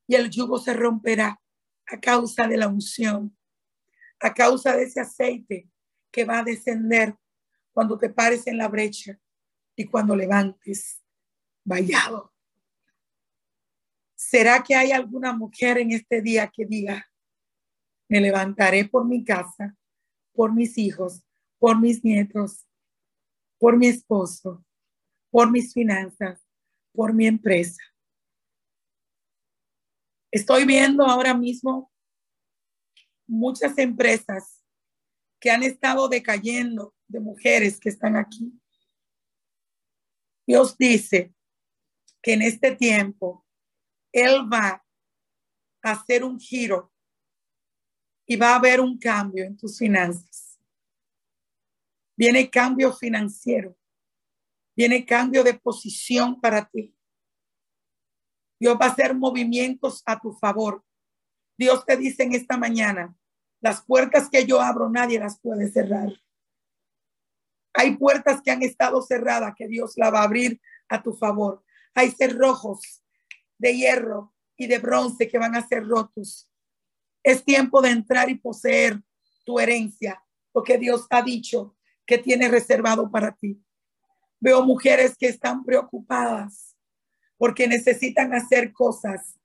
y 0.06 0.14
el 0.14 0.30
yugo 0.30 0.58
se 0.58 0.72
romperá 0.72 1.38
a 1.86 2.00
causa 2.00 2.48
de 2.48 2.56
la 2.56 2.68
unción, 2.68 3.36
a 4.20 4.32
causa 4.32 4.74
de 4.74 4.84
ese 4.84 5.00
aceite 5.00 5.68
que 6.10 6.24
va 6.24 6.38
a 6.38 6.44
descender 6.44 7.14
cuando 7.74 7.98
te 7.98 8.08
pares 8.08 8.46
en 8.46 8.56
la 8.56 8.68
brecha 8.68 9.20
y 9.76 9.84
cuando 9.84 10.16
levantes 10.16 11.02
vallado. 11.62 12.32
¿Será 14.30 14.62
que 14.62 14.74
hay 14.74 14.92
alguna 14.92 15.32
mujer 15.32 15.78
en 15.78 15.90
este 15.90 16.20
día 16.20 16.52
que 16.54 16.66
diga, 16.66 17.10
me 18.10 18.20
levantaré 18.20 18.84
por 18.84 19.06
mi 19.06 19.24
casa, 19.24 19.74
por 20.34 20.52
mis 20.52 20.76
hijos, 20.76 21.22
por 21.58 21.80
mis 21.80 22.04
nietos, 22.04 22.68
por 23.58 23.78
mi 23.78 23.86
esposo, 23.86 24.62
por 25.30 25.50
mis 25.50 25.72
finanzas, 25.72 26.46
por 26.92 27.14
mi 27.14 27.26
empresa? 27.26 27.82
Estoy 30.30 30.66
viendo 30.66 31.06
ahora 31.06 31.32
mismo 31.32 31.90
muchas 33.26 33.78
empresas 33.78 34.62
que 35.40 35.50
han 35.50 35.62
estado 35.62 36.06
decayendo 36.06 36.94
de 37.06 37.20
mujeres 37.20 37.80
que 37.80 37.88
están 37.88 38.14
aquí. 38.14 38.52
Dios 40.46 40.76
dice 40.76 41.32
que 42.20 42.34
en 42.34 42.42
este 42.42 42.76
tiempo 42.76 43.46
Él 44.12 44.48
va 44.52 44.84
a 45.82 45.90
hacer 45.90 46.24
un 46.24 46.38
giro 46.38 46.92
y 48.26 48.36
va 48.36 48.52
a 48.52 48.56
haber 48.56 48.80
un 48.80 48.98
cambio 48.98 49.44
en 49.44 49.56
tus 49.56 49.78
finanzas. 49.78 50.58
Viene 52.16 52.50
cambio 52.50 52.92
financiero, 52.92 53.76
viene 54.76 55.06
cambio 55.06 55.44
de 55.44 55.54
posición 55.54 56.40
para 56.40 56.68
ti. 56.68 56.94
Dios 58.60 58.76
va 58.80 58.86
a 58.86 58.90
hacer 58.90 59.14
movimientos 59.14 60.02
a 60.04 60.18
tu 60.18 60.32
favor. 60.32 60.84
Dios 61.56 61.84
te 61.86 61.96
dice 61.96 62.24
en 62.24 62.34
esta 62.34 62.56
mañana, 62.56 63.16
las 63.60 63.84
puertas 63.84 64.28
que 64.28 64.44
yo 64.44 64.60
abro 64.60 64.88
nadie 64.90 65.18
las 65.18 65.40
puede 65.40 65.70
cerrar. 65.70 66.12
Hay 67.74 67.96
puertas 67.96 68.42
que 68.42 68.50
han 68.50 68.62
estado 68.62 69.00
cerradas 69.02 69.54
que 69.56 69.68
Dios 69.68 69.94
la 69.96 70.10
va 70.10 70.20
a 70.20 70.24
abrir 70.24 70.60
a 70.88 71.02
tu 71.02 71.14
favor. 71.14 71.64
Hay 71.94 72.10
cerrojos 72.10 73.02
de 73.58 73.76
hierro 73.76 74.34
y 74.56 74.66
de 74.66 74.78
bronce 74.78 75.28
que 75.28 75.38
van 75.38 75.54
a 75.54 75.66
ser 75.66 75.86
rotos. 75.86 76.48
Es 77.22 77.44
tiempo 77.44 77.82
de 77.82 77.90
entrar 77.90 78.30
y 78.30 78.36
poseer 78.36 79.02
tu 79.44 79.58
herencia, 79.60 80.22
lo 80.54 80.62
que 80.62 80.78
Dios 80.78 81.06
ha 81.10 81.22
dicho 81.22 81.76
que 82.06 82.18
tiene 82.18 82.48
reservado 82.48 83.10
para 83.10 83.32
ti. 83.36 83.62
Veo 84.40 84.64
mujeres 84.64 85.16
que 85.16 85.28
están 85.28 85.64
preocupadas 85.64 86.76
porque 87.36 87.68
necesitan 87.68 88.34
hacer 88.34 88.72
cosas. 88.72 89.38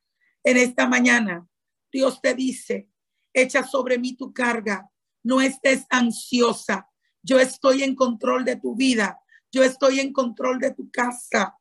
En 0.43 0.57
esta 0.57 0.87
mañana, 0.87 1.47
Dios 1.91 2.21
te 2.21 2.33
dice, 2.33 2.89
echa 3.33 3.63
sobre 3.63 3.97
mí 3.97 4.15
tu 4.15 4.33
carga, 4.33 4.89
no 5.23 5.41
estés 5.41 5.85
ansiosa, 5.89 6.89
yo 7.23 7.39
estoy 7.39 7.83
en 7.83 7.95
control 7.95 8.43
de 8.43 8.57
tu 8.57 8.75
vida. 8.75 9.19
Yo 9.51 9.63
estoy 9.63 10.01
en 10.01 10.11
control 10.11 10.59
de 10.59 10.73
tu 10.73 10.91
casa. 10.91 11.57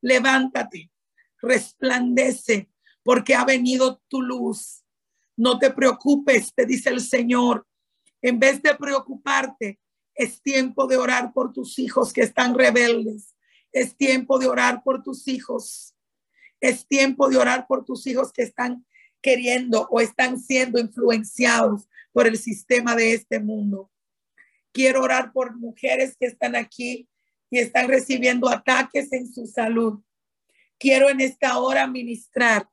Levántate, 0.00 0.92
resplandece, 1.40 2.70
porque 3.02 3.34
ha 3.34 3.44
venido 3.44 4.02
tu 4.08 4.22
luz. 4.22 4.84
No 5.36 5.58
te 5.58 5.70
preocupes, 5.70 6.52
te 6.54 6.66
dice 6.66 6.90
el 6.90 7.00
Señor. 7.00 7.66
En 8.20 8.38
vez 8.38 8.60
de 8.62 8.74
preocuparte, 8.74 9.78
es 10.14 10.42
tiempo 10.42 10.86
de 10.86 10.96
orar 10.96 11.32
por 11.32 11.52
tus 11.52 11.78
hijos 11.78 12.12
que 12.12 12.22
están 12.22 12.54
rebeldes. 12.54 13.36
Es 13.72 13.96
tiempo 13.96 14.38
de 14.38 14.48
orar 14.48 14.82
por 14.82 15.02
tus 15.02 15.28
hijos. 15.28 15.94
Es 16.60 16.86
tiempo 16.88 17.28
de 17.28 17.36
orar 17.36 17.66
por 17.68 17.84
tus 17.84 18.06
hijos 18.06 18.32
que 18.32 18.42
están 18.42 18.84
queriendo 19.22 19.86
o 19.90 20.00
están 20.00 20.40
siendo 20.40 20.80
influenciados 20.80 21.88
por 22.12 22.26
el 22.26 22.36
sistema 22.36 22.96
de 22.96 23.14
este 23.14 23.38
mundo. 23.38 23.92
Quiero 24.72 25.02
orar 25.02 25.32
por 25.32 25.56
mujeres 25.56 26.16
que 26.18 26.26
están 26.26 26.56
aquí 26.56 27.08
y 27.50 27.58
están 27.58 27.88
recibiendo 27.88 28.48
ataques 28.48 29.12
en 29.12 29.32
su 29.32 29.46
salud. 29.46 30.00
Quiero 30.78 31.08
en 31.10 31.20
esta 31.20 31.58
hora 31.58 31.86
ministrar 31.86 32.68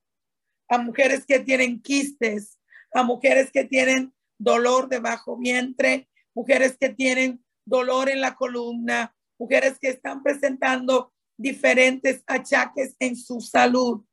a 0.69 0.77
mujeres 0.77 1.25
que 1.25 1.39
tienen 1.39 1.81
quistes, 1.81 2.59
a 2.93 3.03
mujeres 3.03 3.51
que 3.51 3.65
tienen 3.65 4.13
dolor 4.37 4.89
de 4.89 4.99
bajo 4.99 5.37
vientre, 5.37 6.09
mujeres 6.33 6.77
que 6.79 6.89
tienen 6.89 7.43
dolor 7.65 8.09
en 8.09 8.21
la 8.21 8.35
columna, 8.35 9.15
mujeres 9.39 9.79
que 9.79 9.89
están 9.89 10.21
presentando 10.21 11.13
diferentes 11.37 12.23
achaques 12.27 12.95
en 12.99 13.15
su 13.15 13.41
salud. 13.41 14.05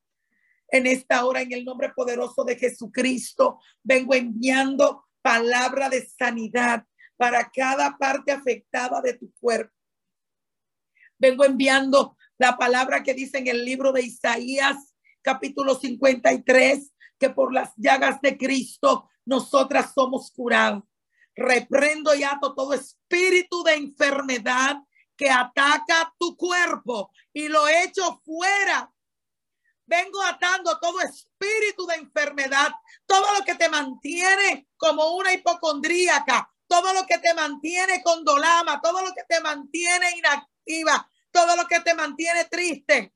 En 0.69 0.87
esta 0.87 1.27
hora, 1.27 1.43
en 1.43 1.53
el 1.53 1.65
nombre 1.65 1.91
poderoso 1.95 2.45
de 2.45 2.57
Jesucristo, 2.57 3.61
vengo 3.83 4.15
enviando 4.15 5.05
palabra 5.21 5.91
de 5.91 6.07
sanidad 6.07 6.87
para 7.17 7.51
cada 7.51 7.97
parte 7.99 8.33
afectada 8.33 9.03
de 9.03 9.15
tu 9.15 9.31
cuerpo. 9.35 9.75
Vengo 11.19 11.45
enviando 11.45 12.17
la 12.43 12.57
palabra 12.57 13.05
que 13.05 13.15
dice 13.15 13.39
en 13.39 13.47
el 13.47 13.65
libro 13.65 13.93
de 13.93 14.03
Isaías, 14.03 14.97
capítulo 15.23 15.77
53, 15.77 16.91
que 17.17 17.31
por 17.31 17.55
las 17.55 17.71
llagas 17.77 18.21
de 18.21 18.37
Cristo 18.37 19.09
nosotras 19.25 19.93
somos 19.95 20.33
curadas. 20.33 20.83
Reprendo 21.37 22.13
y 22.17 22.25
ato 22.25 22.53
todo 22.53 22.75
espíritu 22.75 23.63
de 23.63 23.75
enfermedad 23.75 24.79
que 25.17 25.31
ataca 25.31 26.13
tu 26.19 26.37
cuerpo 26.37 27.13
y 27.33 27.47
lo 27.47 27.69
echo 27.69 28.21
fuera. 28.25 28.93
Vengo 29.87 30.21
atando 30.25 30.81
todo 30.81 31.01
espíritu 31.01 31.87
de 31.87 31.95
enfermedad, 31.95 32.73
todo 33.07 33.39
lo 33.39 33.45
que 33.45 33.55
te 33.55 33.69
mantiene 33.69 34.67
como 34.77 35.15
una 35.15 35.33
hipocondríaca, 35.33 36.53
todo 36.67 36.93
lo 36.93 37.07
que 37.07 37.19
te 37.19 37.35
mantiene 37.35 38.03
con 38.03 38.25
dolama, 38.25 38.81
todo 38.81 39.01
lo 39.01 39.15
que 39.15 39.23
te 39.29 39.41
mantiene 39.41 40.11
inactiva, 40.17 41.09
todo 41.33 41.57
lo 41.57 41.67
que 41.67 41.81
te 41.81 41.95
mantiene 41.95 42.45
triste, 42.45 43.13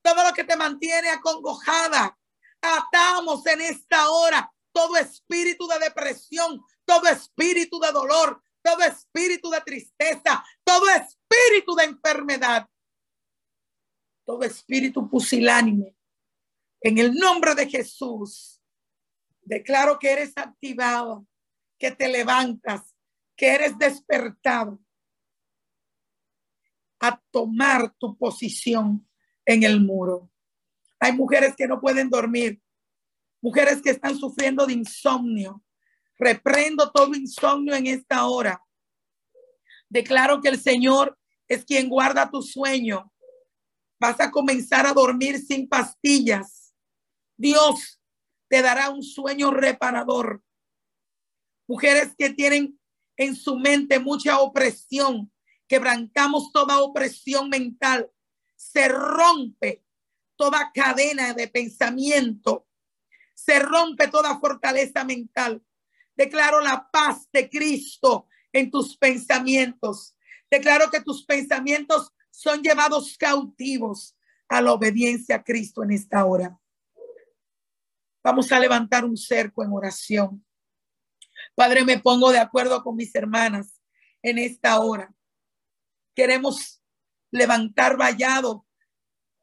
todo 0.00 0.24
lo 0.24 0.32
que 0.32 0.44
te 0.44 0.56
mantiene 0.56 1.10
acongojada. 1.10 2.16
Atamos 2.62 3.44
en 3.46 3.60
esta 3.60 4.08
hora 4.10 4.50
todo 4.72 4.96
espíritu 4.96 5.66
de 5.68 5.78
depresión, 5.78 6.62
todo 6.84 7.06
espíritu 7.08 7.78
de 7.78 7.92
dolor, 7.92 8.42
todo 8.62 8.82
espíritu 8.82 9.50
de 9.50 9.60
tristeza, 9.60 10.44
todo 10.64 10.88
espíritu 10.88 11.74
de 11.74 11.84
enfermedad, 11.84 12.68
todo 14.24 14.42
espíritu 14.42 15.08
pusilánime. 15.08 15.94
En 16.80 16.98
el 16.98 17.14
nombre 17.14 17.54
de 17.54 17.68
Jesús, 17.68 18.60
declaro 19.42 19.98
que 19.98 20.10
eres 20.10 20.32
activado, 20.36 21.26
que 21.78 21.90
te 21.90 22.08
levantas, 22.08 22.94
que 23.36 23.48
eres 23.48 23.78
despertado 23.78 24.80
a 27.08 27.22
tomar 27.30 27.94
tu 27.98 28.16
posición 28.16 29.08
en 29.44 29.62
el 29.62 29.80
muro. 29.80 30.30
Hay 30.98 31.12
mujeres 31.12 31.54
que 31.56 31.66
no 31.66 31.80
pueden 31.80 32.08
dormir, 32.08 32.60
mujeres 33.42 33.82
que 33.82 33.90
están 33.90 34.16
sufriendo 34.16 34.66
de 34.66 34.72
insomnio. 34.74 35.62
Reprendo 36.16 36.90
todo 36.92 37.14
insomnio 37.14 37.74
en 37.74 37.88
esta 37.88 38.26
hora. 38.26 38.62
Declaro 39.88 40.40
que 40.40 40.48
el 40.48 40.60
Señor 40.60 41.18
es 41.48 41.64
quien 41.64 41.88
guarda 41.88 42.30
tu 42.30 42.40
sueño. 42.40 43.12
Vas 43.98 44.20
a 44.20 44.30
comenzar 44.30 44.86
a 44.86 44.92
dormir 44.92 45.38
sin 45.38 45.68
pastillas. 45.68 46.74
Dios 47.36 48.00
te 48.48 48.62
dará 48.62 48.90
un 48.90 49.02
sueño 49.02 49.50
reparador. 49.50 50.42
Mujeres 51.66 52.14
que 52.16 52.30
tienen 52.30 52.78
en 53.16 53.34
su 53.34 53.58
mente 53.58 53.98
mucha 53.98 54.38
opresión, 54.40 55.32
quebrantamos 55.68 56.52
toda 56.52 56.82
opresión 56.82 57.48
mental, 57.48 58.10
se 58.54 58.88
rompe 58.88 59.84
toda 60.36 60.70
cadena 60.72 61.34
de 61.34 61.48
pensamiento, 61.48 62.66
se 63.34 63.58
rompe 63.58 64.08
toda 64.08 64.38
fortaleza 64.38 65.04
mental. 65.04 65.62
Declaro 66.16 66.60
la 66.60 66.88
paz 66.90 67.28
de 67.32 67.48
Cristo 67.48 68.28
en 68.52 68.70
tus 68.70 68.96
pensamientos. 68.96 70.16
Declaro 70.50 70.90
que 70.90 71.00
tus 71.00 71.24
pensamientos 71.24 72.12
son 72.30 72.62
llevados 72.62 73.16
cautivos 73.18 74.16
a 74.48 74.60
la 74.60 74.72
obediencia 74.72 75.36
a 75.36 75.44
Cristo 75.44 75.82
en 75.82 75.92
esta 75.92 76.24
hora. 76.24 76.58
Vamos 78.22 78.50
a 78.52 78.58
levantar 78.58 79.04
un 79.04 79.16
cerco 79.16 79.62
en 79.62 79.72
oración. 79.72 80.44
Padre, 81.54 81.84
me 81.84 81.98
pongo 81.98 82.32
de 82.32 82.38
acuerdo 82.38 82.82
con 82.82 82.96
mis 82.96 83.14
hermanas 83.14 83.80
en 84.22 84.38
esta 84.38 84.80
hora. 84.80 85.12
Queremos 86.14 86.82
levantar 87.30 87.96
vallado 87.96 88.64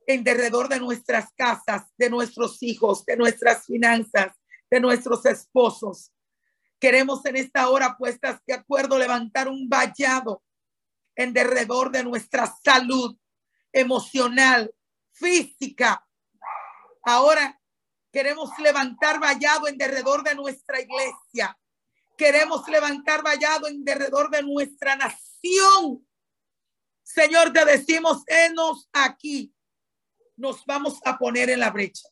en 0.07 0.24
derredor 0.24 0.69
de 0.69 0.80
nuestras 0.80 1.32
casas, 1.34 1.84
de 1.97 2.09
nuestros 2.09 2.61
hijos, 2.63 3.05
de 3.05 3.17
nuestras 3.17 3.65
finanzas, 3.65 4.34
de 4.69 4.80
nuestros 4.80 5.26
esposos. 5.26 6.11
Queremos 6.80 7.24
en 7.26 7.36
esta 7.36 7.69
hora 7.69 7.97
puestas 7.97 8.39
de 8.47 8.53
acuerdo 8.53 8.97
levantar 8.97 9.47
un 9.47 9.69
vallado 9.69 10.43
en 11.15 11.34
derredor 11.34 11.91
de 11.91 12.03
nuestra 12.03 12.51
salud 12.63 13.15
emocional, 13.72 14.74
física. 15.11 16.05
Ahora 17.03 17.59
queremos 18.11 18.49
levantar 18.59 19.19
vallado 19.19 19.67
en 19.67 19.78
derredor 19.78 20.24
de 20.24 20.36
nuestra 20.36 20.80
iglesia. 20.80 21.57
Queremos 22.17 22.67
levantar 22.67 23.24
vallado 23.24 23.67
en 23.67 23.84
derredor 23.84 24.30
de 24.30 24.43
nuestra 24.43 24.95
nación 24.95 26.05
Señor, 27.14 27.51
te 27.51 27.66
decimos, 27.66 28.24
enos 28.26 28.89
aquí. 28.93 29.53
Nos 30.38 30.66
vamos 30.66 30.99
a 31.03 31.18
poner 31.18 31.49
en 31.49 31.59
la 31.59 31.70
brecha. 31.70 32.07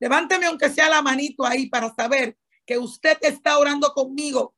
Levánteme 0.00 0.46
aunque 0.46 0.68
sea 0.68 0.88
la 0.88 1.00
manito 1.00 1.46
ahí 1.46 1.68
para 1.68 1.94
saber 1.94 2.36
que 2.66 2.76
usted 2.76 3.16
está 3.20 3.56
orando 3.56 3.92
conmigo 3.92 4.56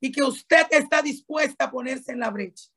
y 0.00 0.10
que 0.10 0.24
usted 0.24 0.66
está 0.70 1.02
dispuesta 1.02 1.66
a 1.66 1.70
ponerse 1.70 2.12
en 2.12 2.18
la 2.18 2.30
brecha. 2.30 2.68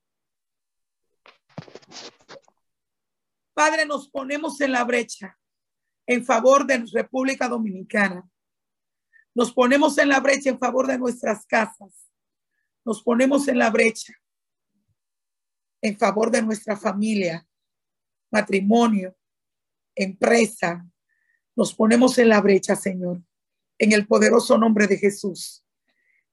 Padre, 3.56 3.86
nos 3.88 4.08
ponemos 4.08 4.62
en 4.62 4.74
la 4.74 4.84
brecha 4.84 5.36
en 6.06 6.24
favor 6.24 6.68
de 6.68 6.86
República 6.94 7.48
Dominicana. 7.48 8.30
Nos 9.34 9.52
ponemos 9.52 9.98
en 9.98 10.10
la 10.10 10.20
brecha 10.20 10.52
en 10.52 10.60
favor 10.60 10.86
de 10.86 11.00
nuestras 11.00 11.46
casas. 11.48 12.08
Nos 12.86 13.02
ponemos 13.02 13.48
en 13.48 13.58
la 13.58 13.72
brecha 13.72 14.14
en 15.82 15.98
favor 15.98 16.32
de 16.32 16.42
nuestra 16.42 16.76
familia, 16.78 17.48
matrimonio, 18.32 19.16
empresa. 19.96 20.86
Nos 21.56 21.74
ponemos 21.74 22.18
en 22.18 22.30
la 22.30 22.42
brecha, 22.42 22.76
Señor, 22.76 23.22
en 23.78 23.92
el 23.92 24.08
poderoso 24.08 24.58
nombre 24.58 24.88
de 24.88 24.98
Jesús. 24.98 25.64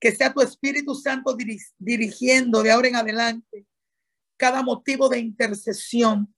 Que 0.01 0.13
sea 0.13 0.33
tu 0.33 0.41
Espíritu 0.41 0.95
Santo 0.95 1.37
dirigiendo 1.79 2.63
de 2.63 2.71
ahora 2.71 2.89
en 2.89 2.97
adelante 2.97 3.67
cada 4.37 4.63
motivo 4.63 5.09
de 5.09 5.19
intercesión 5.19 6.35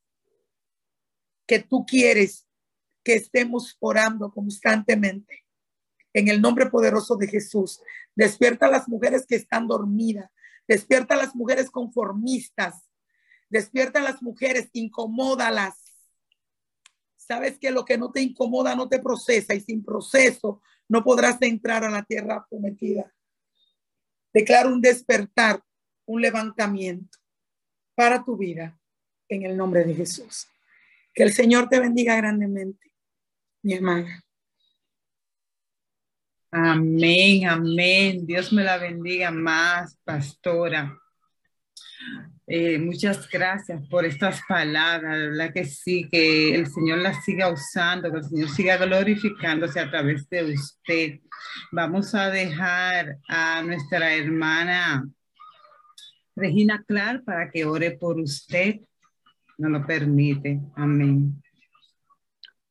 que 1.46 1.60
tú 1.60 1.84
quieres 1.86 2.46
que 3.02 3.14
estemos 3.14 3.76
orando 3.80 4.30
constantemente. 4.32 5.44
En 6.12 6.28
el 6.28 6.40
nombre 6.40 6.66
poderoso 6.66 7.16
de 7.16 7.28
Jesús, 7.28 7.80
despierta 8.14 8.66
a 8.66 8.70
las 8.70 8.88
mujeres 8.88 9.26
que 9.26 9.36
están 9.36 9.68
dormidas, 9.68 10.30
despierta 10.66 11.14
a 11.14 11.18
las 11.18 11.34
mujeres 11.34 11.70
conformistas, 11.70 12.88
Despierta 13.48 14.00
a 14.00 14.02
las 14.02 14.22
mujeres, 14.22 14.68
incomódalas. 14.72 15.74
Sabes 17.16 17.58
que 17.58 17.70
lo 17.70 17.84
que 17.84 17.98
no 17.98 18.10
te 18.12 18.20
incomoda 18.20 18.74
no 18.74 18.88
te 18.88 18.98
procesa 18.98 19.54
y 19.54 19.60
sin 19.60 19.84
proceso 19.84 20.62
no 20.88 21.02
podrás 21.02 21.40
entrar 21.42 21.84
a 21.84 21.90
la 21.90 22.04
tierra 22.04 22.46
prometida. 22.48 23.12
Declaro 24.32 24.68
un 24.68 24.80
despertar, 24.80 25.62
un 26.04 26.20
levantamiento 26.20 27.18
para 27.94 28.24
tu 28.24 28.36
vida 28.36 28.78
en 29.28 29.42
el 29.42 29.56
nombre 29.56 29.84
de 29.84 29.94
Jesús. 29.94 30.46
Que 31.14 31.22
el 31.22 31.32
Señor 31.32 31.68
te 31.68 31.80
bendiga 31.80 32.16
grandemente, 32.16 32.92
mi 33.62 33.74
hermana. 33.74 34.22
Amén, 36.50 37.46
amén. 37.48 38.26
Dios 38.26 38.52
me 38.52 38.62
la 38.62 38.78
bendiga 38.78 39.30
más, 39.30 39.96
pastora. 40.04 40.98
Eh, 42.48 42.78
muchas 42.78 43.28
gracias 43.28 43.84
por 43.88 44.04
estas 44.04 44.40
palabras, 44.48 45.18
la 45.18 45.26
verdad 45.26 45.52
que 45.52 45.64
sí, 45.64 46.08
que 46.08 46.54
el 46.54 46.68
Señor 46.68 46.98
las 46.98 47.24
siga 47.24 47.50
usando, 47.50 48.10
que 48.12 48.18
el 48.18 48.24
Señor 48.24 48.48
siga 48.50 48.76
glorificándose 48.76 49.80
a 49.80 49.90
través 49.90 50.28
de 50.28 50.54
usted. 50.54 51.20
Vamos 51.72 52.14
a 52.14 52.30
dejar 52.30 53.18
a 53.28 53.62
nuestra 53.62 54.14
hermana 54.14 55.04
Regina 56.36 56.84
Clar 56.86 57.24
para 57.24 57.50
que 57.50 57.64
ore 57.64 57.92
por 57.92 58.20
usted. 58.20 58.76
No 59.58 59.68
lo 59.68 59.84
permite. 59.84 60.60
Amén. 60.76 61.42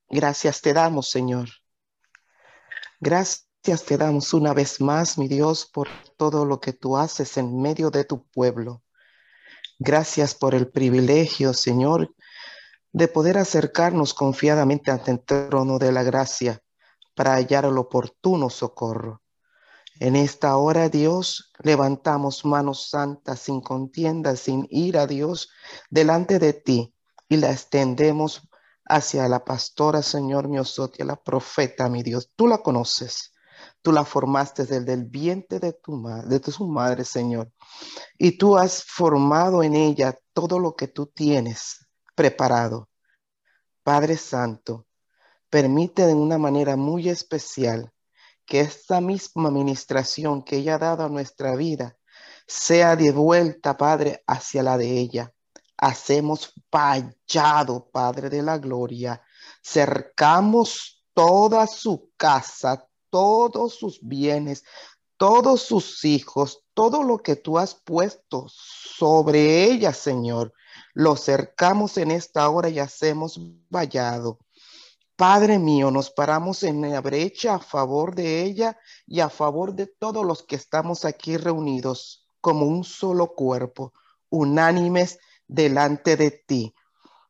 Gracias 0.07 0.61
te 0.61 0.71
damos, 0.71 1.09
Señor. 1.09 1.49
Gracias 3.01 3.83
te 3.85 3.97
damos 3.97 4.33
una 4.33 4.53
vez 4.53 4.79
más, 4.79 5.17
mi 5.17 5.27
Dios, 5.27 5.65
por 5.65 5.89
todo 6.15 6.45
lo 6.45 6.61
que 6.61 6.71
tú 6.71 6.95
haces 6.95 7.35
en 7.35 7.61
medio 7.61 7.91
de 7.91 8.05
tu 8.05 8.25
pueblo. 8.27 8.84
Gracias 9.79 10.35
por 10.35 10.55
el 10.55 10.69
privilegio, 10.69 11.53
Señor, 11.53 12.15
de 12.93 13.09
poder 13.09 13.37
acercarnos 13.37 14.13
confiadamente 14.13 14.89
ante 14.89 15.11
el 15.11 15.19
trono 15.19 15.79
de 15.79 15.91
la 15.91 16.01
gracia 16.03 16.61
para 17.13 17.33
hallar 17.33 17.65
el 17.65 17.77
oportuno 17.77 18.49
socorro. 18.49 19.21
En 19.99 20.15
esta 20.15 20.55
hora, 20.55 20.87
Dios, 20.87 21.51
levantamos 21.59 22.45
manos 22.45 22.89
santas 22.89 23.39
sin 23.39 23.59
contienda, 23.59 24.37
sin 24.37 24.65
ira, 24.69 25.07
Dios, 25.07 25.49
delante 25.89 26.39
de 26.39 26.53
ti 26.53 26.93
y 27.27 27.37
la 27.37 27.51
extendemos 27.51 28.47
hacia 28.85 29.27
la 29.27 29.43
pastora, 29.43 30.01
Señor 30.01 30.47
mi 30.47 30.57
la 30.99 31.15
profeta, 31.15 31.89
mi 31.89 32.01
Dios. 32.01 32.31
Tú 32.35 32.47
la 32.47 32.59
conoces. 32.59 33.34
Tú 33.85 33.91
la 33.91 34.03
formaste 34.03 34.65
desde 34.65 34.93
el 34.93 35.05
vientre 35.05 35.59
de 35.59 35.73
tu, 35.73 36.01
de 36.25 36.39
tu 36.39 36.67
madre, 36.67 37.05
Señor. 37.05 37.51
Y 38.17 38.35
tú 38.35 38.57
has 38.57 38.83
formado 38.83 39.61
en 39.61 39.75
ella 39.75 40.17
todo 40.33 40.57
lo 40.57 40.75
que 40.75 40.87
tú 40.87 41.05
tienes 41.05 41.85
preparado. 42.15 42.89
Padre 43.83 44.17
Santo, 44.17 44.87
permite 45.51 46.07
de 46.07 46.15
una 46.15 46.39
manera 46.39 46.75
muy 46.75 47.09
especial 47.09 47.93
que 48.43 48.61
esta 48.61 49.01
misma 49.01 49.49
administración 49.49 50.41
que 50.41 50.55
ella 50.55 50.75
ha 50.75 50.79
dado 50.79 51.03
a 51.05 51.09
nuestra 51.09 51.55
vida 51.55 51.95
sea 52.47 52.95
devuelta, 52.95 53.77
Padre, 53.77 54.23
hacia 54.25 54.63
la 54.63 54.79
de 54.79 54.97
ella. 54.97 55.31
Hacemos 55.77 56.55
fallado, 56.71 57.87
Padre 57.91 58.31
de 58.31 58.41
la 58.41 58.57
Gloria. 58.57 59.21
Cercamos 59.61 61.05
toda 61.13 61.67
su 61.67 62.11
casa, 62.17 62.87
todos 63.15 63.75
sus 63.75 64.01
bienes, 64.01 64.65
todos 65.15 65.61
sus 65.61 66.03
hijos, 66.03 66.65
todo 66.73 67.01
lo 67.01 67.19
que 67.19 67.37
tú 67.37 67.57
has 67.57 67.73
puesto 67.73 68.47
sobre 68.49 69.63
ella, 69.63 69.93
Señor. 69.93 70.53
Lo 70.93 71.15
cercamos 71.15 71.97
en 71.97 72.11
esta 72.11 72.49
hora 72.49 72.67
y 72.67 72.79
hacemos 72.79 73.39
vallado. 73.69 74.39
Padre 75.15 75.59
mío, 75.59 75.91
nos 75.91 76.11
paramos 76.11 76.63
en 76.63 76.81
la 76.81 76.99
brecha 76.99 77.55
a 77.55 77.59
favor 77.59 78.15
de 78.15 78.43
ella 78.43 78.77
y 79.07 79.21
a 79.21 79.29
favor 79.29 79.75
de 79.75 79.87
todos 79.87 80.25
los 80.25 80.43
que 80.43 80.57
estamos 80.57 81.05
aquí 81.05 81.37
reunidos 81.37 82.27
como 82.41 82.65
un 82.65 82.83
solo 82.83 83.33
cuerpo, 83.33 83.93
unánimes 84.27 85.19
delante 85.47 86.17
de 86.17 86.31
ti. 86.31 86.75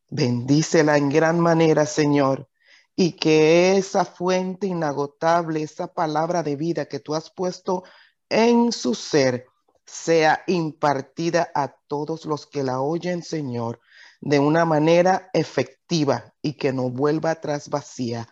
Bendícela 0.10 0.98
en 0.98 1.10
gran 1.10 1.40
manera, 1.40 1.86
Señor, 1.86 2.50
y 2.96 3.14
que 3.14 3.78
esa 3.78 4.06
fuente 4.06 4.68
inagotable, 4.68 5.62
esa 5.62 5.88
palabra 5.88 6.44
de 6.44 6.56
vida 6.56 6.86
que 6.86 7.00
tú 7.00 7.14
has 7.14 7.30
puesto 7.30 7.84
en 8.30 8.72
su 8.72 8.96
ser, 8.96 9.48
sea 9.86 10.44
impartida 10.48 11.52
a 11.54 11.76
todos 11.88 12.26
los 12.26 12.48
que 12.48 12.64
la 12.64 12.82
oyen, 12.82 13.22
Señor, 13.22 13.80
de 14.22 14.40
una 14.40 14.66
manera 14.66 15.30
efectiva 15.34 16.34
y 16.42 16.54
que 16.54 16.74
no 16.74 16.90
vuelva 16.90 17.32
atrás 17.32 17.70
vacía. 17.70 18.28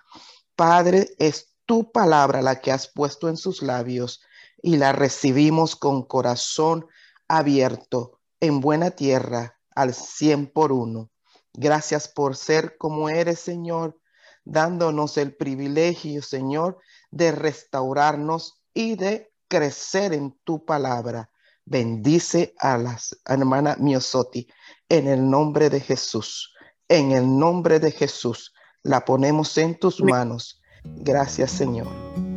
Padre, 0.56 1.10
es 1.20 1.54
tu 1.66 1.92
palabra 1.92 2.42
la 2.42 2.60
que 2.60 2.72
has 2.72 2.88
puesto 2.88 3.30
en 3.30 3.38
sus 3.38 3.62
labios 3.62 4.22
y 4.62 4.78
la 4.78 4.94
recibimos 4.94 5.76
con 5.76 6.04
corazón 6.04 6.88
abierto 7.28 8.20
en 8.40 8.60
buena 8.60 8.92
tierra 8.92 9.60
al 9.76 9.94
cien 9.94 10.48
por 10.48 10.72
uno. 10.72 11.12
Gracias 11.54 12.08
por 12.08 12.36
ser 12.36 12.78
como 12.78 13.10
eres, 13.10 13.40
Señor, 13.40 14.00
dándonos 14.46 15.18
el 15.18 15.36
privilegio, 15.36 16.22
Señor, 16.22 16.80
de 17.12 17.32
restaurarnos 17.32 18.62
y 18.74 18.96
de 18.96 19.32
crecer 19.48 20.14
en 20.14 20.38
tu 20.44 20.66
palabra. 20.66 21.30
Bendice 21.66 22.54
a 22.60 22.78
la 22.78 23.00
hermana 23.26 23.78
Miosotti 23.80 24.48
en 24.90 25.08
el 25.08 25.30
nombre 25.30 25.70
de 25.70 25.80
Jesús. 25.80 26.54
En 26.88 27.12
el 27.12 27.38
nombre 27.38 27.80
de 27.80 27.92
Jesús 27.92 28.54
la 28.82 29.06
ponemos 29.06 29.58
en 29.58 29.80
tus 29.80 30.02
manos. 30.02 30.62
Gracias, 30.84 31.52
Señor. 31.52 32.33